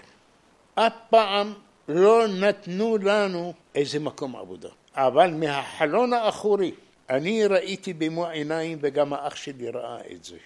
אף 0.74 0.92
פעם 1.10 1.54
לא 1.88 2.26
נתנו 2.28 2.98
לנו 2.98 3.52
איזה 3.74 4.00
מקום 4.00 4.36
עבודה. 4.36 4.68
אבל 4.94 5.30
מהחלון 5.30 6.12
האחורי 6.12 6.72
אני 7.10 7.46
ראיתי 7.46 7.92
במו 7.92 8.26
עיניים 8.26 8.78
וגם 8.80 9.12
האח 9.12 9.36
שלי 9.36 9.70
ראה 9.70 10.00
את 10.12 10.24
זה. 10.24 10.36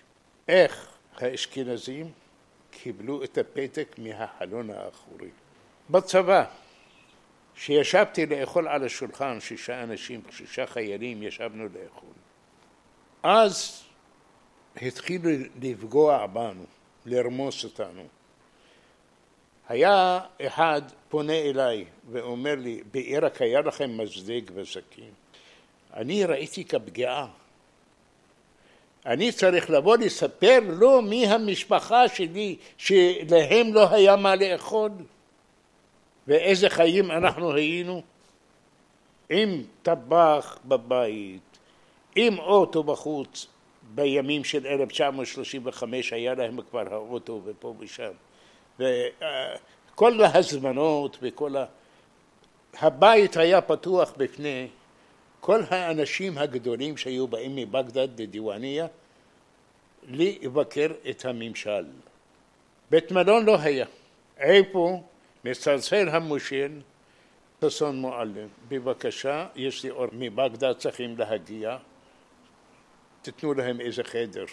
איך 0.49 0.88
האשכנזים 1.16 2.11
קיבלו 2.82 3.24
את 3.24 3.38
הפתק 3.38 3.96
מהחלון 3.98 4.70
האחורי. 4.70 5.28
בצבא, 5.90 6.44
כשישבתי 7.54 8.26
לאכול 8.26 8.68
על 8.68 8.84
השולחן, 8.84 9.40
שישה 9.40 9.82
אנשים, 9.82 10.20
שישה 10.30 10.66
חיילים, 10.66 11.22
ישבנו 11.22 11.64
לאכול. 11.64 12.12
אז 13.22 13.82
התחילו 14.76 15.30
לפגוע 15.62 16.26
בנו, 16.26 16.64
לרמוס 17.06 17.64
אותנו. 17.64 18.06
היה 19.68 20.20
אחד 20.46 20.82
פונה 21.08 21.36
אליי 21.36 21.84
ואומר 22.10 22.54
לי, 22.54 22.82
בעיראק 22.90 23.42
היה 23.42 23.60
לכם 23.60 23.98
מזלג 23.98 24.50
וסכין. 24.54 25.10
אני 25.94 26.24
ראיתי 26.24 26.64
כפגיעה. 26.64 27.26
אני 29.07 29.32
צריך 29.32 29.70
לבוא 29.70 29.96
לספר 29.96 30.59
לו 30.68 31.03
מי 31.03 31.26
המשפחה 31.26 32.09
שלי, 32.09 32.57
שלהם 32.76 33.74
לא 33.74 33.88
היה 33.90 34.16
מה 34.16 34.36
לאכול, 34.36 34.90
ואיזה 36.26 36.70
חיים 36.70 37.11
אנחנו 37.11 37.55
היינו, 37.55 38.03
עם 39.30 39.62
טבח 39.82 40.59
בבית, 40.64 41.59
עם 42.14 42.38
אוטו 42.38 42.82
בחוץ, 42.82 43.46
בימים 43.94 44.44
של 44.44 44.66
1935 44.66 46.12
היה 46.12 46.34
להם 46.34 46.61
כבר 46.70 46.94
האוטו 46.94 47.40
ופה 47.44 47.74
ושם. 47.78 48.11
וכל 48.78 50.22
ההזמנות 50.24 51.18
וכל 51.22 51.57
ה... 51.57 51.64
הבית 52.80 53.36
היה 53.36 53.61
פתוח 53.61 54.12
בפני 54.16 54.68
כל 55.41 55.61
האנשים 55.70 56.38
הגדולים 56.38 56.97
שהיו 56.97 57.28
באים 57.28 57.57
מבגדד 57.57 58.20
לדיוואניה 58.20 58.86
לבקר 60.09 60.88
את 61.11 61.24
הממשל. 61.24 61.84
בית 62.91 63.12
מלון 63.12 63.45
לא 63.45 63.59
היה. 63.59 63.86
איפה 64.38 65.03
מצלצל 65.45 66.09
המושל 66.09 66.80
חסון 67.64 68.01
מועלם, 68.01 68.49
בבקשה, 68.68 69.47
יש 69.57 69.84
לי 69.84 69.91
אור 69.91 70.07
מבגדד 70.12 70.72
צריכים 70.72 71.18
להגיע, 71.18 71.76
תיתנו 73.22 73.55
להם 73.55 73.80
איזה 73.80 74.05
חדר. 74.05 74.45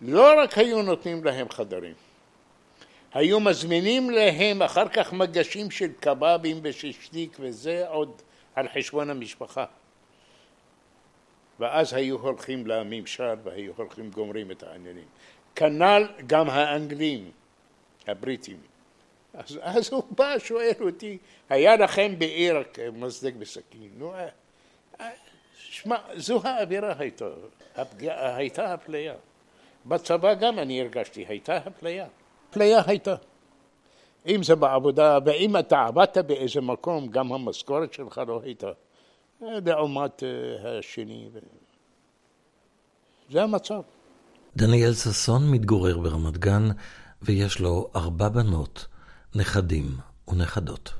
לא 0.00 0.42
רק 0.42 0.58
היו 0.58 0.82
נותנים 0.82 1.24
להם 1.24 1.48
חדרים, 1.50 1.94
היו 3.14 3.40
מזמינים 3.40 4.10
להם 4.10 4.62
אחר 4.62 4.88
כך 4.88 5.12
מגשים 5.12 5.70
של 5.70 5.92
קבבים 6.00 6.60
וששטיק 6.62 7.36
וזה 7.40 7.88
עוד 7.88 8.22
על 8.60 8.68
חשבון 8.68 9.10
המשפחה. 9.10 9.64
ואז 11.60 11.94
היו 11.94 12.18
הולכים 12.18 12.66
לממשל 12.66 13.34
והיו 13.44 13.72
הולכים 13.76 14.10
גומרים 14.10 14.50
את 14.50 14.62
העניינים. 14.62 15.04
כנ"ל 15.54 16.08
גם 16.26 16.50
האנגלים, 16.50 17.30
הבריטים. 18.06 18.56
אז, 19.34 19.58
אז 19.62 19.92
הוא 19.92 20.04
בא, 20.10 20.38
שואל 20.38 20.72
אותי, 20.80 21.18
היה 21.48 21.76
לכם 21.76 22.14
בעיר 22.18 22.62
מזלג 22.92 23.36
בסכין? 23.36 23.90
נו, 23.98 24.14
אה, 24.14 24.28
אה, 25.00 25.10
שמע, 25.54 25.96
זו 26.16 26.40
האווירה 26.44 26.94
הייתה, 26.98 27.28
הפגיעה, 27.76 28.36
הייתה 28.36 28.74
אפליה. 28.74 29.14
בצבא 29.86 30.34
גם 30.34 30.58
אני 30.58 30.80
הרגשתי, 30.80 31.24
הייתה 31.28 31.58
אפליה. 31.68 32.06
אפליה 32.50 32.82
הייתה. 32.86 33.14
אם 34.26 34.42
זה 34.42 34.54
בעבודה, 34.54 35.18
ואם 35.24 35.56
אתה 35.56 35.82
עבדת 35.82 36.18
באיזה 36.18 36.60
מקום, 36.60 37.08
גם 37.08 37.32
המשכורת 37.32 37.92
שלך 37.92 38.20
לא 38.28 38.40
הייתה 38.44 38.66
לעומת 39.40 40.22
אה, 40.22 40.78
השני. 40.78 41.28
זה 43.30 43.42
המצב. 43.42 43.80
דניאל 44.56 44.94
ששון 44.94 45.50
מתגורר 45.50 45.98
ברמת 45.98 46.38
גן, 46.38 46.68
ויש 47.22 47.60
לו 47.60 47.90
ארבע 47.96 48.28
בנות, 48.28 48.86
נכדים 49.34 49.86
ונכדות. 50.28 50.99